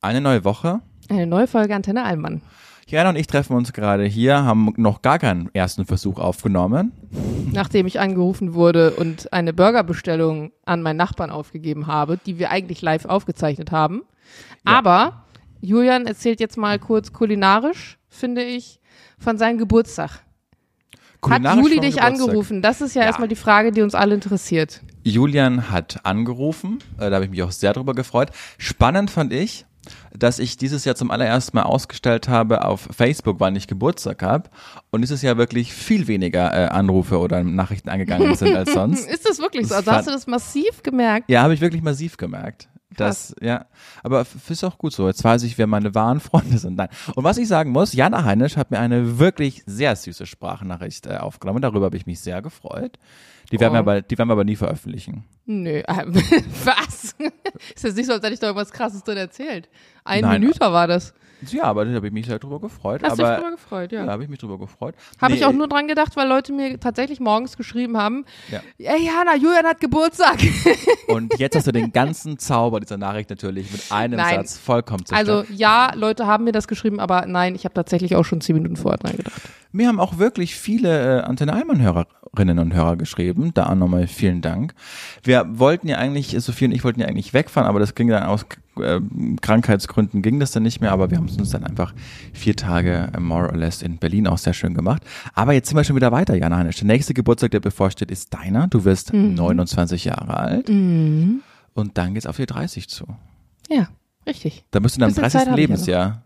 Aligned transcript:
Eine 0.00 0.20
neue 0.20 0.44
Woche. 0.44 0.80
Eine 1.08 1.26
neue 1.26 1.46
Folge 1.46 1.74
Antenne 1.74 2.04
Allmann. 2.04 2.42
Jana 2.88 3.10
und 3.10 3.16
ich 3.16 3.26
treffen 3.26 3.56
uns 3.56 3.72
gerade 3.72 4.04
hier, 4.04 4.44
haben 4.44 4.72
noch 4.76 5.02
gar 5.02 5.18
keinen 5.18 5.52
ersten 5.54 5.86
Versuch 5.86 6.18
aufgenommen. 6.20 6.92
Nachdem 7.52 7.86
ich 7.86 7.98
angerufen 7.98 8.54
wurde 8.54 8.92
und 8.92 9.32
eine 9.32 9.52
Burgerbestellung 9.52 10.52
an 10.64 10.82
meinen 10.82 10.96
Nachbarn 10.96 11.30
aufgegeben 11.30 11.88
habe, 11.88 12.18
die 12.24 12.38
wir 12.38 12.50
eigentlich 12.50 12.82
live 12.82 13.06
aufgezeichnet 13.06 13.72
haben. 13.72 14.02
Ja. 14.66 14.78
Aber 14.78 15.24
Julian 15.60 16.06
erzählt 16.06 16.38
jetzt 16.38 16.56
mal 16.56 16.78
kurz 16.78 17.12
kulinarisch, 17.12 17.98
finde 18.08 18.44
ich, 18.44 18.80
von 19.18 19.36
seinem 19.38 19.58
Geburtstag. 19.58 20.10
Hat 20.10 20.20
Kulinarisch 21.22 21.62
Juli 21.64 21.74
vom 21.76 21.82
dich 21.82 21.94
Geburtstag. 21.96 22.04
angerufen? 22.28 22.62
Das 22.62 22.80
ist 22.80 22.94
ja, 22.94 23.02
Ja. 23.02 23.06
erstmal 23.08 23.28
die 23.28 23.34
Frage, 23.36 23.72
die 23.72 23.82
uns 23.82 23.96
alle 23.96 24.14
interessiert. 24.14 24.82
Julian 25.02 25.70
hat 25.72 26.00
angerufen, 26.04 26.78
äh, 26.98 27.08
da 27.10 27.16
habe 27.16 27.24
ich 27.24 27.30
mich 27.32 27.42
auch 27.42 27.50
sehr 27.50 27.72
drüber 27.72 27.94
gefreut. 27.94 28.30
Spannend 28.58 29.10
fand 29.10 29.32
ich, 29.32 29.64
dass 30.16 30.38
ich 30.38 30.56
dieses 30.56 30.84
Jahr 30.84 30.94
zum 30.94 31.10
allerersten 31.10 31.56
Mal 31.56 31.64
ausgestellt 31.64 32.28
habe 32.28 32.64
auf 32.64 32.88
Facebook, 32.90 33.40
wann 33.40 33.56
ich 33.56 33.66
Geburtstag 33.66 34.22
habe. 34.22 34.48
Und 34.90 35.02
dieses 35.02 35.22
Jahr 35.22 35.36
wirklich 35.36 35.72
viel 35.72 36.06
weniger 36.08 36.52
äh, 36.52 36.68
Anrufe 36.68 37.18
oder 37.18 37.42
Nachrichten 37.44 37.88
eingegangen 37.88 38.34
sind 38.34 38.56
als 38.56 38.72
sonst. 38.74 39.08
Ist 39.08 39.28
das 39.28 39.38
wirklich 39.38 39.68
so? 39.68 39.74
Also 39.74 39.90
hast 39.90 40.08
du 40.08 40.12
das 40.12 40.26
massiv 40.26 40.82
gemerkt? 40.82 41.28
Ja, 41.30 41.42
habe 41.42 41.54
ich 41.54 41.60
wirklich 41.60 41.82
massiv 41.82 42.16
gemerkt. 42.16 42.68
Das, 42.94 43.34
ja, 43.40 43.66
aber 44.04 44.24
ist 44.48 44.62
auch 44.64 44.78
gut 44.78 44.92
so. 44.92 45.06
Jetzt 45.08 45.24
weiß 45.24 45.42
ich, 45.42 45.58
wer 45.58 45.66
meine 45.66 45.94
wahren 45.94 46.20
Freunde 46.20 46.56
sind. 46.58 46.76
Nein. 46.76 46.88
Und 47.14 47.24
was 47.24 47.36
ich 47.36 47.48
sagen 47.48 47.70
muss, 47.72 47.92
Jana 47.92 48.24
Heinisch 48.24 48.56
hat 48.56 48.70
mir 48.70 48.78
eine 48.78 49.18
wirklich 49.18 49.62
sehr 49.66 49.96
süße 49.96 50.24
Sprachnachricht 50.24 51.06
äh, 51.06 51.16
aufgenommen. 51.16 51.62
Darüber 51.62 51.86
habe 51.86 51.96
ich 51.96 52.06
mich 52.06 52.20
sehr 52.20 52.42
gefreut. 52.42 52.98
Die 53.52 53.60
werden, 53.60 53.72
Oh. 53.72 53.74
wir 53.74 53.78
aber, 53.80 54.02
die 54.02 54.16
werden 54.16 54.28
wir 54.28 54.32
aber 54.32 54.44
nie 54.44 54.56
veröffentlichen. 54.56 55.24
Nö. 55.46 55.78
äh, 55.80 55.82
Was? 56.64 57.14
Ist 57.74 57.84
jetzt 57.84 57.96
nicht 57.96 58.06
so, 58.06 58.12
als 58.12 58.22
hätte 58.22 58.34
ich 58.34 58.40
da 58.40 58.46
irgendwas 58.48 58.70
krasses 58.72 59.02
drin 59.02 59.18
erzählt. 59.18 59.68
Ein 60.04 60.22
Nein. 60.22 60.40
Minute 60.40 60.60
war 60.60 60.86
das. 60.86 61.12
Ja, 61.50 61.64
aber 61.64 61.84
da 61.84 61.92
habe 61.94 62.06
ich 62.06 62.12
mich 62.12 62.26
sehr 62.26 62.38
drüber 62.38 62.60
gefreut. 62.60 63.02
Hast 63.02 63.12
du 63.12 63.16
dich 63.16 63.26
aber, 63.26 63.36
drüber 63.36 63.50
gefreut, 63.52 63.92
ja. 63.92 64.04
Ja, 64.04 64.12
habe 64.12 64.22
ich 64.22 64.28
mich 64.28 64.38
drüber 64.38 64.58
gefreut. 64.58 64.94
Habe 65.20 65.32
Nee, 65.32 65.38
ich 65.38 65.44
auch 65.44 65.52
nur 65.52 65.68
dran 65.68 65.86
gedacht, 65.88 66.16
weil 66.16 66.28
Leute 66.28 66.52
mir 66.52 66.78
tatsächlich 66.80 67.20
morgens 67.20 67.56
geschrieben 67.56 67.96
haben, 67.96 68.24
Ja. 68.50 68.60
ey 68.78 69.04
Jana, 69.06 69.36
Julian 69.36 69.66
hat 69.66 69.80
Geburtstag. 69.80 70.38
Und 71.08 71.38
jetzt 71.38 71.56
hast 71.56 71.66
du 71.66 71.72
den 71.72 71.92
ganzen 71.92 72.38
Zauber 72.38 72.80
dieser 72.80 72.96
Nachricht 72.96 73.30
natürlich 73.30 73.70
mit 73.70 73.82
einem 73.90 74.16
Nein. 74.18 74.36
Satz 74.36 74.56
vollkommen 74.58 75.04
zerstört. 75.04 75.46
Also 75.46 75.54
ja, 75.54 75.92
Leute 75.94 76.26
haben 76.26 76.44
mir 76.44 76.52
das 76.52 76.68
geschrieben, 76.68 77.00
aber 77.00 77.26
nein, 77.26 77.54
ich 77.54 77.64
habe 77.64 77.74
tatsächlich 77.74 78.16
auch 78.16 78.24
schon 78.24 78.40
zehn 78.40 78.56
Minuten 78.56 78.76
vorher 78.76 78.98
dran 78.98 79.16
gedacht. 79.16 79.40
Mir 79.76 79.88
haben 79.88 80.00
auch 80.00 80.16
wirklich 80.16 80.54
viele 80.54 81.18
äh, 81.18 81.20
Antenne 81.20 81.52
Allmann-Hörerinnen 81.52 82.58
und 82.58 82.72
Hörer 82.72 82.96
geschrieben. 82.96 83.52
Da 83.52 83.66
auch 83.66 83.74
nochmal 83.74 84.06
vielen 84.06 84.40
Dank. 84.40 84.74
Wir 85.22 85.46
wollten 85.58 85.86
ja 85.86 85.98
eigentlich, 85.98 86.34
Sophie 86.38 86.64
und 86.64 86.72
ich 86.72 86.82
wollten 86.82 87.00
ja 87.00 87.06
eigentlich 87.06 87.34
wegfahren, 87.34 87.68
aber 87.68 87.78
das 87.78 87.94
ging 87.94 88.08
dann 88.08 88.22
aus 88.22 88.46
äh, 88.80 89.00
Krankheitsgründen 89.42 90.22
ging 90.22 90.40
das 90.40 90.52
dann 90.52 90.62
nicht 90.62 90.80
mehr, 90.80 90.92
aber 90.92 91.10
wir 91.10 91.18
haben 91.18 91.26
es 91.26 91.36
uns 91.36 91.50
dann 91.50 91.64
einfach 91.64 91.94
vier 92.32 92.56
Tage 92.56 93.10
äh, 93.14 93.20
more 93.20 93.50
or 93.50 93.56
less 93.56 93.82
in 93.82 93.98
Berlin 93.98 94.26
auch 94.26 94.38
sehr 94.38 94.54
schön 94.54 94.72
gemacht. 94.72 95.02
Aber 95.34 95.52
jetzt 95.52 95.68
sind 95.68 95.76
wir 95.76 95.84
schon 95.84 95.96
wieder 95.96 96.10
weiter, 96.10 96.34
Jana 96.34 96.56
Heinisch. 96.56 96.76
Der 96.78 96.86
nächste 96.86 97.12
Geburtstag, 97.12 97.50
der 97.50 97.60
bevorsteht, 97.60 98.10
ist 98.10 98.32
deiner. 98.32 98.68
Du 98.68 98.86
wirst 98.86 99.12
29 99.12 100.06
Jahre 100.06 100.38
alt. 100.38 100.70
Und 100.70 101.98
dann 101.98 102.14
geht's 102.14 102.26
auf 102.26 102.36
die 102.36 102.46
30 102.46 102.88
zu. 102.88 103.04
Ja, 103.68 103.88
richtig. 104.26 104.64
Da 104.70 104.80
bist 104.80 104.96
du 104.96 105.00
deinem 105.00 105.08
Bisschen 105.08 105.22
30. 105.22 105.38
Zeit 105.38 105.48
hab 105.48 105.58
ich. 105.58 105.60
Lebensjahr. 105.60 106.22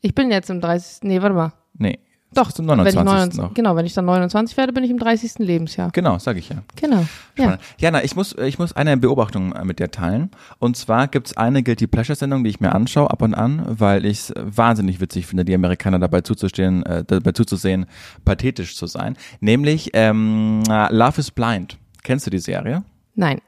Ich 0.00 0.14
bin 0.14 0.30
jetzt 0.30 0.48
im 0.48 0.62
30. 0.62 1.02
Nee, 1.02 1.20
warte 1.20 1.34
mal. 1.34 1.52
Nee. 1.76 1.98
Doch, 2.34 2.52
zum 2.52 2.66
wenn 2.66 2.78
ich 2.86 2.94
29. 2.94 3.04
29, 3.04 3.40
noch. 3.40 3.54
genau, 3.54 3.76
wenn 3.76 3.86
ich 3.86 3.94
dann 3.94 4.04
29 4.04 4.56
werde, 4.56 4.72
bin 4.72 4.84
ich 4.84 4.90
im 4.90 4.98
30. 4.98 5.38
Lebensjahr. 5.38 5.90
Genau, 5.92 6.18
sag 6.18 6.36
ich 6.36 6.48
ja. 6.48 6.56
Genau. 6.76 7.04
Ja. 7.36 7.58
Jana, 7.78 8.04
ich 8.04 8.16
muss, 8.16 8.34
ich 8.38 8.58
muss 8.58 8.72
eine 8.74 8.96
Beobachtung 8.96 9.52
äh, 9.52 9.64
mit 9.64 9.78
dir 9.78 9.90
teilen. 9.90 10.30
Und 10.58 10.76
zwar 10.76 11.08
gibt's 11.08 11.36
eine 11.36 11.62
Guilty 11.62 11.86
Pleasure 11.86 12.16
Sendung, 12.16 12.44
die 12.44 12.50
ich 12.50 12.60
mir 12.60 12.74
anschaue 12.74 13.10
ab 13.10 13.22
und 13.22 13.34
an, 13.34 13.64
weil 13.66 14.04
ich 14.04 14.18
es 14.18 14.34
wahnsinnig 14.36 15.00
witzig 15.00 15.26
finde, 15.26 15.44
die 15.44 15.54
Amerikaner 15.54 15.98
dabei 15.98 16.22
zuzustehen, 16.22 16.84
äh, 16.86 17.04
dabei 17.04 17.32
zuzusehen, 17.32 17.86
pathetisch 18.24 18.76
zu 18.76 18.86
sein. 18.86 19.16
Nämlich 19.40 19.90
ähm, 19.92 20.62
Love 20.68 21.20
is 21.20 21.30
Blind. 21.30 21.78
Kennst 22.02 22.26
du 22.26 22.30
die 22.30 22.38
Serie? 22.38 22.82
Nein. 23.14 23.40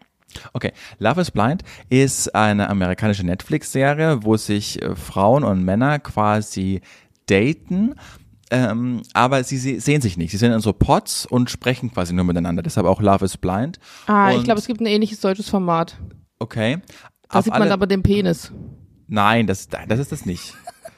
Okay, 0.53 0.73
Love 0.99 1.21
is 1.21 1.31
Blind 1.31 1.63
ist 1.89 2.35
eine 2.35 2.69
amerikanische 2.69 3.25
Netflix-Serie, 3.25 4.25
wo 4.25 4.37
sich 4.37 4.83
äh, 4.83 4.95
Frauen 4.95 5.45
und 5.45 5.65
Männer 5.65 5.99
quasi 5.99 6.81
daten, 7.27 7.95
ähm, 8.55 9.03
aber 9.13 9.43
sie 9.45 9.59
se 9.59 9.81
sehen 9.81 10.01
sich 10.01 10.17
nicht. 10.17 10.31
Sie 10.31 10.37
sind 10.37 10.53
in 10.53 10.61
so 10.61 10.73
Pots 10.73 11.27
und 11.27 11.51
sprechen 11.51 11.91
quasi 11.93 12.13
nur 12.15 12.25
miteinander. 12.25 12.63
Deshalb 12.63 12.87
auch 12.87 13.01
Love 13.01 13.25
is 13.25 13.37
Blind. 13.37 13.79
Ah, 14.07 14.31
ich 14.31 14.39
Und- 14.39 14.45
glaube, 14.45 14.61
es 14.61 14.67
gibt 14.67 14.81
ein 14.81 14.87
ähnliches 14.87 15.21
deutsches 15.21 15.49
Format. 15.49 15.97
Okay. 16.39 16.79
Da 17.29 17.39
Auf 17.39 17.45
sieht 17.45 17.59
man 17.59 17.71
aber 17.73 17.87
den 17.87 18.03
Penis. 18.03 18.53
Nein, 19.07 19.47
das, 19.47 19.69
das 19.69 19.99
ist 19.99 20.13
das 20.13 20.25
nicht. 20.27 20.55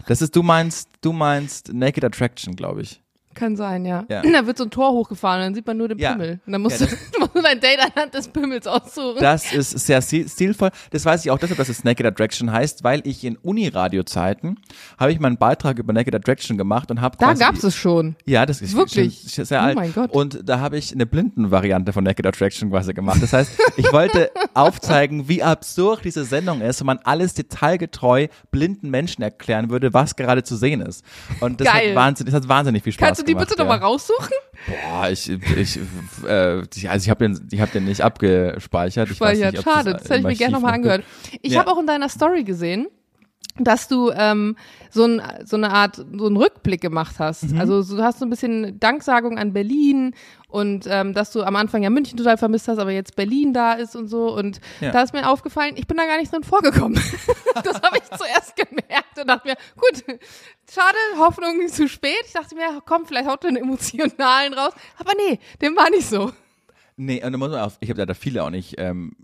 Das 0.07 0.23
ist, 0.23 0.37
du 0.37 0.43
meinst, 0.43 0.89
du 1.01 1.13
meinst 1.13 1.73
Naked 1.73 2.05
Attraction, 2.05 2.55
glaube 2.55 2.83
ich. 2.83 3.03
Kann 3.37 3.55
sein, 3.55 3.85
ja. 3.85 4.05
Ja. 4.09 4.23
Da 4.33 4.47
wird 4.47 4.59
so 4.59 4.65
ein 4.65 4.71
Tor 4.71 4.91
hochgefahren 4.93 5.41
und 5.41 5.47
dann 5.47 5.55
sieht 5.55 5.67
man 5.67 5.77
nur 5.77 5.87
den 5.89 5.99
Ja. 5.99 6.13
Pimmel. 6.13 6.41
Und 6.45 6.53
dann 6.53 6.61
musst, 6.63 6.81
Ja, 6.81 6.87
du, 6.89 6.93
musst 7.21 7.35
du 7.37 7.43
dein 7.43 7.61
Date 7.61 7.79
anhand 7.95 8.13
des 8.15 8.27
Pimmels 8.29 8.67
aussuchen. 8.67 9.19
Das 9.21 9.53
ist 9.53 9.71
sehr 9.79 10.01
stil- 10.03 10.29
stilvoll. 10.29 10.71
Das 10.91 11.05
weiß 11.05 11.25
ich 11.25 11.31
auch 11.31 11.39
deshalb, 11.39 11.59
dass 11.59 11.69
es 11.69 11.85
Naked 11.85 12.05
Attraction 12.07 12.51
heißt, 12.51 12.83
weil 12.83 13.03
ich 13.07 13.23
in 13.25 13.37
Uni-Radio-Zeiten 13.37 14.57
habe 14.99 15.13
ich 15.13 15.21
meinen 15.21 15.37
Beitrag 15.39 15.79
über 15.79 15.93
Naked 15.93 16.15
Attraction 16.15 16.57
gemacht 16.59 16.91
und 16.91 17.01
habe 17.01 17.17
da 17.19 17.27
quasi 17.27 17.41
gab's 17.45 17.63
es 17.63 17.75
schon. 17.75 18.17
Ja, 18.25 18.47
das 18.47 18.61
ist 18.61 18.75
Wirklich? 18.77 19.27
schon 19.33 19.45
sehr 19.45 19.61
Oh 19.61 19.65
alt. 19.65 19.77
mein 19.77 19.93
Gott. 19.93 20.11
Und 20.13 20.41
da 20.49 20.61
habe 20.61 20.77
ich 20.79 20.93
eine 20.93 21.07
Blindenvariante 21.07 21.93
von 21.93 22.05
Naked 22.05 22.27
Attraction 22.27 22.71
quasi 22.71 22.93
gemacht. 22.95 23.23
Das 23.23 23.33
heißt, 23.33 23.53
ich 23.77 23.93
wollte 23.93 24.31
aufzeigen, 24.55 25.29
wie 25.29 25.43
absurd 25.43 26.05
diese 26.05 26.25
Sendung 26.25 26.61
ist, 26.63 26.81
wenn 26.81 26.87
man 26.87 26.99
alles 27.05 27.35
detailgetreu 27.35 28.29
blinden 28.51 28.91
Menschen 28.91 29.23
erklären 29.23 29.71
würde, 29.71 29.93
was 29.95 30.17
gerade 30.17 30.43
zu 30.43 30.57
sehen 30.57 30.81
ist. 30.81 31.05
Und 31.41 31.61
das 31.61 31.69
Geil. 31.69 31.91
hat 31.91 31.97
wahnsinnig, 31.97 32.33
das 32.33 32.43
hat 32.43 32.49
wahnsinnig 32.49 32.83
viel 32.83 32.93
Spaß 32.93 33.07
Kannst 33.07 33.26
du 33.27 33.29
die 33.29 33.33
gemacht. 33.35 33.49
bitte 33.49 33.59
ja. 33.61 33.65
nochmal 33.65 33.79
raussuchen? 33.87 34.31
Boah, 34.67 35.09
ich, 35.11 35.29
ich, 35.31 35.79
äh, 36.27 36.31
also 36.31 37.05
ich 37.05 37.11
habe 37.11 37.29
den, 37.29 37.49
ich 37.53 37.61
habe 37.61 37.71
den 37.73 37.85
nicht 37.85 38.01
abgespeichert. 38.01 39.09
Speichert. 39.11 39.53
nicht, 39.53 39.65
Schade, 39.65 39.93
das 39.93 40.05
hätte 40.05 40.17
ich 40.17 40.23
mir 40.25 40.35
gerne 40.35 40.55
nochmal 40.55 40.73
noch 40.73 40.77
angehört. 40.77 41.05
Ich 41.43 41.53
Ja. 41.53 41.61
habe 41.61 41.71
auch 41.71 41.79
in 41.79 41.87
deiner 41.87 42.09
Story 42.09 42.43
gesehen, 42.45 42.87
dass 43.59 43.89
du 43.89 44.11
ähm, 44.11 44.57
so, 44.91 45.05
ein, 45.05 45.23
so 45.45 45.57
eine 45.57 45.71
Art, 45.73 45.97
so 45.97 46.27
einen 46.27 46.37
Rückblick 46.37 46.81
gemacht 46.81 47.17
hast. 47.19 47.51
Mhm. 47.53 47.61
Also 47.61 47.83
so- 47.83 47.97
du 47.97 48.03
hast 48.03 48.19
so 48.19 48.27
ein 48.27 48.31
bisschen 48.31 48.79
Danksagung 48.81 49.39
an 49.39 49.53
Berlin 49.53 50.15
und 50.49 50.87
ähm, 50.89 51.13
dass 51.15 51.33
du 51.33 51.43
am 51.43 51.57
Anfang 51.57 51.83
ja 51.83 51.91
München 51.91 52.17
total 52.17 52.37
vermisst 52.39 52.69
hast, 52.69 52.79
aber 52.79 52.93
jetzt 52.93 53.17
Berlin 53.17 53.53
da 53.53 53.73
ist 53.75 53.97
und 53.97 54.09
so. 54.09 54.35
Und 54.37 54.61
Ja. 54.81 54.91
da 54.93 55.03
ist 55.03 55.13
mir 55.13 55.29
aufgefallen, 55.29 55.75
ich 55.77 55.87
bin 55.87 55.97
da 55.97 56.07
gar 56.07 56.19
nicht 56.19 56.33
drin 56.33 56.45
vorgekommen. 56.45 56.95
das 57.65 57.81
habe 57.83 57.99
ich 57.99 58.05
zuerst 58.19 58.55
gemerkt 58.57 59.19
und 59.21 59.27
dachte 59.29 59.49
mir, 59.49 59.57
gut, 59.77 60.05
schade, 60.71 60.97
Hoffnung 61.19 61.67
zu 61.69 61.89
spät. 61.89 62.17
Ich 62.27 62.33
dachte 62.33 62.55
mir, 62.55 62.81
komm, 62.87 63.07
vielleicht 63.07 63.29
haut 63.29 63.45
er 63.45 63.49
einen 63.49 63.59
emotionalen 63.59 64.55
raus. 64.55 64.73
Aber 64.99 65.13
nee, 65.29 65.39
dem 65.61 65.77
war 65.77 65.91
nicht 65.91 66.09
so. 66.09 66.33
Nee, 66.97 67.23
und 67.25 67.33
da 67.33 67.39
muss 67.39 67.51
man 67.51 67.61
auf, 67.61 67.77
ich 67.81 67.91
habe 67.91 68.07
da 68.07 68.15
viele 68.15 68.43
auch 68.43 68.51
nicht 68.51 68.77
ähm, 68.79 69.17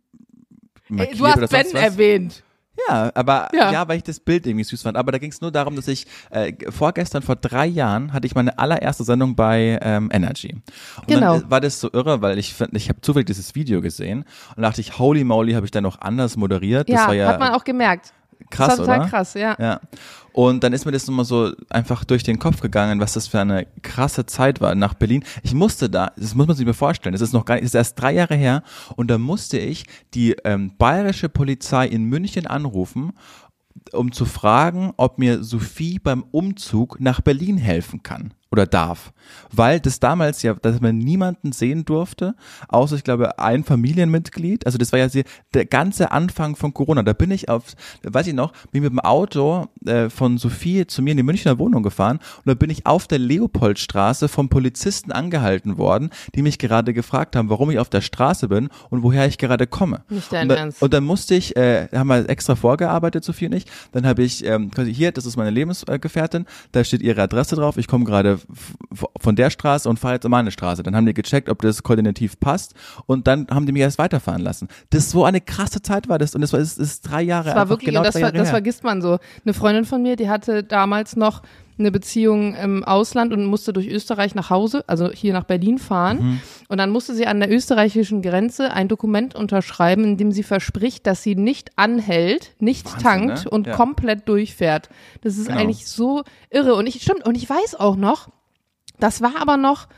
markiert 0.88 1.20
du 1.20 1.26
hast 1.26 1.50
Ben 1.50 1.75
erwähnt. 1.75 2.43
Ja, 2.88 3.10
aber 3.14 3.48
Ja. 3.52 3.70
ja. 3.70 3.88
weil 3.88 3.98
ich 3.98 4.02
das 4.02 4.18
Bild 4.20 4.46
irgendwie 4.46 4.64
süß 4.64 4.82
fand. 4.82 4.96
Aber 4.96 5.12
da 5.12 5.18
ging 5.18 5.30
es 5.30 5.40
nur 5.40 5.52
darum, 5.52 5.76
dass 5.76 5.88
ich 5.88 6.06
äh, 6.30 6.52
vorgestern 6.70 7.22
vor 7.22 7.36
drei 7.36 7.66
Jahren 7.66 8.12
hatte 8.12 8.26
ich 8.26 8.34
meine 8.34 8.58
allererste 8.58 9.04
Sendung 9.04 9.36
bei 9.36 9.78
ähm, 9.82 10.08
Energy. 10.12 10.54
Und 10.98 11.06
Genau. 11.06 11.38
dann 11.40 11.50
war 11.50 11.60
das 11.60 11.80
so 11.80 11.90
irre, 11.92 12.22
weil 12.22 12.38
ich 12.38 12.54
ich 12.72 12.88
habe 12.88 13.00
zufällig 13.02 13.26
dieses 13.26 13.54
Video 13.54 13.80
gesehen 13.82 14.24
und 14.56 14.62
dachte 14.62 14.80
ich, 14.80 14.98
holy 14.98 15.22
moly, 15.24 15.52
habe 15.52 15.66
ich 15.66 15.70
dann 15.70 15.82
noch 15.84 16.00
anders 16.00 16.36
moderiert. 16.36 16.88
Das 16.88 16.94
Ja, 17.00 17.06
war 17.08 17.14
ja 17.14 17.28
hat 17.28 17.40
man 17.40 17.52
auch 17.52 17.64
gemerkt. 17.64 18.12
Krass, 18.50 18.69
das 18.69 18.78
war 18.78 18.84
total 18.86 19.00
oder? 19.00 19.08
krass, 19.08 19.34
ja. 19.34 19.56
Ja. 19.58 19.80
Und 20.32 20.64
dann 20.64 20.72
ist 20.72 20.86
mir 20.86 20.92
das 20.92 21.06
nochmal 21.06 21.25
so 21.25 21.53
einfach 21.69 22.04
durch 22.04 22.22
den 22.22 22.38
Kopf 22.38 22.60
gegangen, 22.60 23.00
was 23.00 23.12
das 23.12 23.28
für 23.28 23.41
eine 23.41 23.66
krasse 23.82 24.25
Zeit 24.26 24.60
war 24.60 24.75
nach 24.75 24.94
Berlin. 24.94 25.25
Ich 25.42 25.54
musste 25.54 25.91
da, 25.91 26.12
das 26.16 26.34
muss 26.34 26.47
man 26.47 26.56
sich 26.56 26.66
mir 26.66 26.75
vorstellen, 26.75 27.12
das 27.12 27.20
ist 27.20 27.32
noch 27.32 27.44
gar 27.44 27.54
nicht, 27.54 27.64
das 27.64 27.70
ist 27.70 27.75
erst 27.75 28.00
drei 28.00 28.12
Jahre 28.12 28.34
her 28.34 28.62
und 28.97 29.10
da 29.10 29.19
musste 29.19 29.58
ich 29.58 29.84
die 30.14 30.34
ähm, 30.44 30.72
bayerische 30.78 31.28
Polizei 31.28 31.86
in 31.86 32.04
München 32.04 32.47
anrufen, 32.47 33.12
um 33.92 34.12
zu 34.12 34.25
fragen, 34.25 34.93
ob 34.96 35.19
mir 35.19 35.43
Sophie 35.43 35.99
beim 35.99 36.25
Umzug 36.31 37.00
nach 37.00 37.20
Berlin 37.20 37.58
helfen 37.58 38.02
kann 38.02 38.32
oder 38.52 38.66
darf. 38.66 39.12
Weil 39.50 39.81
das 39.81 39.99
damals 39.99 40.43
ja, 40.43 40.54
dass 40.54 40.81
man 40.81 40.99
niemanden 40.99 41.52
sehen 41.52 41.84
durfte, 41.84 42.34
außer 42.69 42.96
ich 42.96 43.04
glaube 43.04 43.38
ein 43.38 43.64
Familienmitglied. 43.64 44.66
Also 44.66 44.78
das 44.78 44.93
war 44.93 44.99
ja 44.99 45.08
der 45.54 45.64
ganze 45.64 46.12
Anfang 46.12 46.54
von 46.56 46.75
Corona. 46.75 47.02
Da 47.02 47.14
bin 47.14 47.31
ich 47.31 47.49
auf, 47.49 47.64
weiß 48.02 48.26
ich 48.26 48.34
noch, 48.34 48.52
bin 48.70 48.82
mit 48.82 48.93
dem 48.93 49.00
Auto 49.00 49.69
äh, 49.87 50.10
von 50.10 50.37
Sophie 50.37 50.87
zu 50.87 51.02
mir 51.02 51.12
in 51.12 51.16
die 51.16 51.22
Münchner 51.22 51.58
Wohnung 51.58 51.82
gefahren 51.82 52.19
und 52.38 52.46
da 52.46 52.54
bin 52.54 52.69
ich 52.69 52.87
auf 52.87 53.06
der 53.06 53.19
Leopoldstraße 53.19 54.28
vom 54.28 54.49
Polizisten 54.49 55.12
angehalten 55.12 55.78
worden, 55.78 56.10
die 56.34 56.43
mich 56.43 56.58
gerade 56.58 56.93
gefragt 56.93 57.34
haben, 57.37 57.49
warum 57.49 57.70
ich 57.70 57.78
auf 57.78 57.88
der 57.88 58.02
Straße 58.02 58.49
bin 58.49 58.69
und 58.90 59.02
woher 59.02 59.26
ich 59.26 59.38
gerade 59.38 59.66
komme. 59.66 60.04
Nicht 60.10 60.31
dein 60.31 60.43
und, 60.43 60.49
da, 60.49 60.54
Ernst. 60.56 60.82
und 60.82 60.93
dann 60.93 61.04
musste 61.04 61.34
ich, 61.34 61.56
äh, 61.56 61.88
haben 61.94 62.08
wir 62.08 62.28
extra 62.28 62.54
vorgearbeitet, 62.54 63.25
Sophie 63.25 63.46
und 63.46 63.54
ich. 63.54 63.64
Dann 63.93 64.06
habe 64.06 64.22
ich 64.22 64.44
ähm, 64.44 64.70
hier, 64.76 65.12
das 65.12 65.25
ist 65.25 65.37
meine 65.37 65.50
Lebensgefährtin, 65.50 66.44
da 66.72 66.84
steht 66.84 67.00
ihre 67.00 67.22
Adresse 67.22 67.56
drauf. 67.56 67.78
Ich 67.78 67.88
komme 67.88 68.04
gerade 68.04 68.41
von 69.20 69.36
der 69.36 69.50
Straße 69.50 69.88
und 69.88 69.98
fahre 69.98 70.14
jetzt 70.14 70.24
um 70.24 70.30
meine 70.30 70.50
Straße. 70.50 70.82
Dann 70.82 70.96
haben 70.96 71.06
die 71.06 71.14
gecheckt, 71.14 71.48
ob 71.48 71.62
das 71.62 71.82
koordinativ 71.82 72.38
passt 72.38 72.74
und 73.06 73.26
dann 73.26 73.46
haben 73.50 73.66
die 73.66 73.72
mich 73.72 73.82
erst 73.82 73.98
weiterfahren 73.98 74.42
lassen. 74.42 74.68
Das 74.90 75.10
so 75.10 75.24
eine 75.24 75.40
krasse 75.40 75.82
Zeit 75.82 76.08
war 76.08 76.18
das 76.18 76.34
und 76.34 76.40
das 76.40 76.52
war 76.52 76.60
das 76.60 76.78
ist 76.78 77.02
drei 77.02 77.22
Jahre 77.22 77.46
Das 77.46 77.56
war 77.56 77.68
wirklich, 77.68 77.88
genau 77.88 78.02
das, 78.02 78.18
ver 78.18 78.32
das 78.32 78.50
vergisst 78.50 78.84
man 78.84 79.02
so. 79.02 79.18
Eine 79.44 79.54
Freundin 79.54 79.84
von 79.84 80.02
mir, 80.02 80.16
die 80.16 80.28
hatte 80.28 80.62
damals 80.62 81.16
noch 81.16 81.42
eine 81.78 81.90
Beziehung 81.90 82.54
im 82.54 82.84
Ausland 82.84 83.32
und 83.32 83.44
musste 83.46 83.72
durch 83.72 83.88
Österreich 83.88 84.34
nach 84.34 84.50
Hause, 84.50 84.84
also 84.88 85.10
hier 85.10 85.32
nach 85.32 85.44
Berlin 85.44 85.78
fahren. 85.78 86.19
Mhm. 86.22 86.40
Und 86.69 86.78
dann 86.78 86.90
musste 86.90 87.14
sie 87.14 87.26
an 87.26 87.40
der 87.40 87.50
österreichischen 87.50 88.22
Grenze 88.22 88.72
ein 88.72 88.88
Dokument 88.88 89.34
unterschreiben, 89.34 90.04
in 90.04 90.16
dem 90.16 90.32
sie 90.32 90.42
verspricht, 90.42 91.06
dass 91.06 91.22
sie 91.22 91.34
nicht 91.34 91.70
anhält, 91.76 92.54
nicht 92.58 92.86
Wahnsinn, 92.86 93.02
tankt 93.02 93.44
ne? 93.44 93.50
und 93.50 93.66
Ja. 93.66 93.74
komplett 93.76 94.28
durchfährt. 94.28 94.88
Das 95.22 95.38
ist 95.38 95.48
Genau. 95.48 95.60
eigentlich 95.60 95.86
so 95.86 96.22
irre. 96.50 96.74
Und 96.74 96.86
ich, 96.86 97.02
stimmt, 97.02 97.24
und 97.26 97.36
ich 97.36 97.48
weiß 97.48 97.75
auch 97.76 97.96
noch, 97.96 98.28
das 99.00 99.20
war 99.22 99.40
aber 99.40 99.56
noch, 99.56 99.88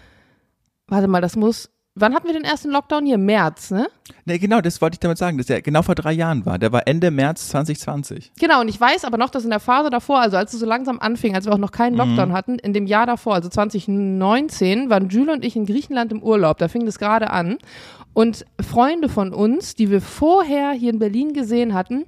warte 0.87 1.09
mal, 1.09 1.20
das 1.20 1.37
muss, 1.37 1.70
wann 1.94 2.14
hatten 2.14 2.26
wir 2.26 2.35
den 2.35 2.44
ersten 2.44 2.70
Lockdown 2.70 3.06
hier? 3.06 3.19
März, 3.19 3.70
ne? 3.70 3.88
Nee, 4.25 4.38
genau, 4.38 4.61
das 4.61 4.81
wollte 4.81 4.96
ich 4.96 5.00
damit 5.00 5.19
sagen, 5.19 5.38
dass 5.38 5.46
der 5.46 5.62
genau 5.62 5.82
vor 5.82 5.94
drei 5.94 6.12
Jahren 6.12 6.44
war. 6.46 6.58
Der 6.58 6.73
war 6.73 6.87
Ende 6.87 7.11
März 7.11 7.49
2020. 7.49 8.32
Genau, 8.38 8.61
und 8.61 8.69
ich 8.69 8.81
weiß 8.81 9.05
aber 9.05 9.17
noch, 9.17 9.31
dass 9.31 9.44
in 9.44 9.50
der 9.50 9.61
Phase 9.61 9.91
davor, 9.91 10.20
also 10.20 10.37
als 10.37 10.52
es 10.52 10.61
so 10.61 10.67
langsam 10.67 10.99
anfing, 11.00 11.35
als 11.35 11.46
wir 11.46 11.52
auch 11.52 11.58
noch 11.58 11.73
keinen 11.73 11.96
Lockdown 11.96 12.32
hatten, 12.32 12.58
in 12.58 12.73
dem 12.73 12.87
Jahr 12.87 13.06
davor, 13.06 13.35
also 13.35 13.49
2019, 13.49 14.91
waren 14.91 15.08
Jules 15.08 15.35
und 15.35 15.44
ich 15.44 15.56
in 15.56 15.67
Griechenland 15.67 16.12
im 16.12 16.23
Urlaub. 16.23 16.58
Da 16.58 16.69
fing 16.69 16.87
das 16.87 16.99
gerade 16.99 17.31
an. 17.31 17.58
Und 18.12 18.44
Freunde 18.61 19.08
von 19.08 19.32
uns, 19.32 19.75
die 19.75 19.91
wir 19.91 20.00
vorher 20.00 20.73
hier 20.73 20.91
in 20.91 20.99
Berlin 20.99 21.32
gesehen 21.32 21.75
hatten, 21.75 22.05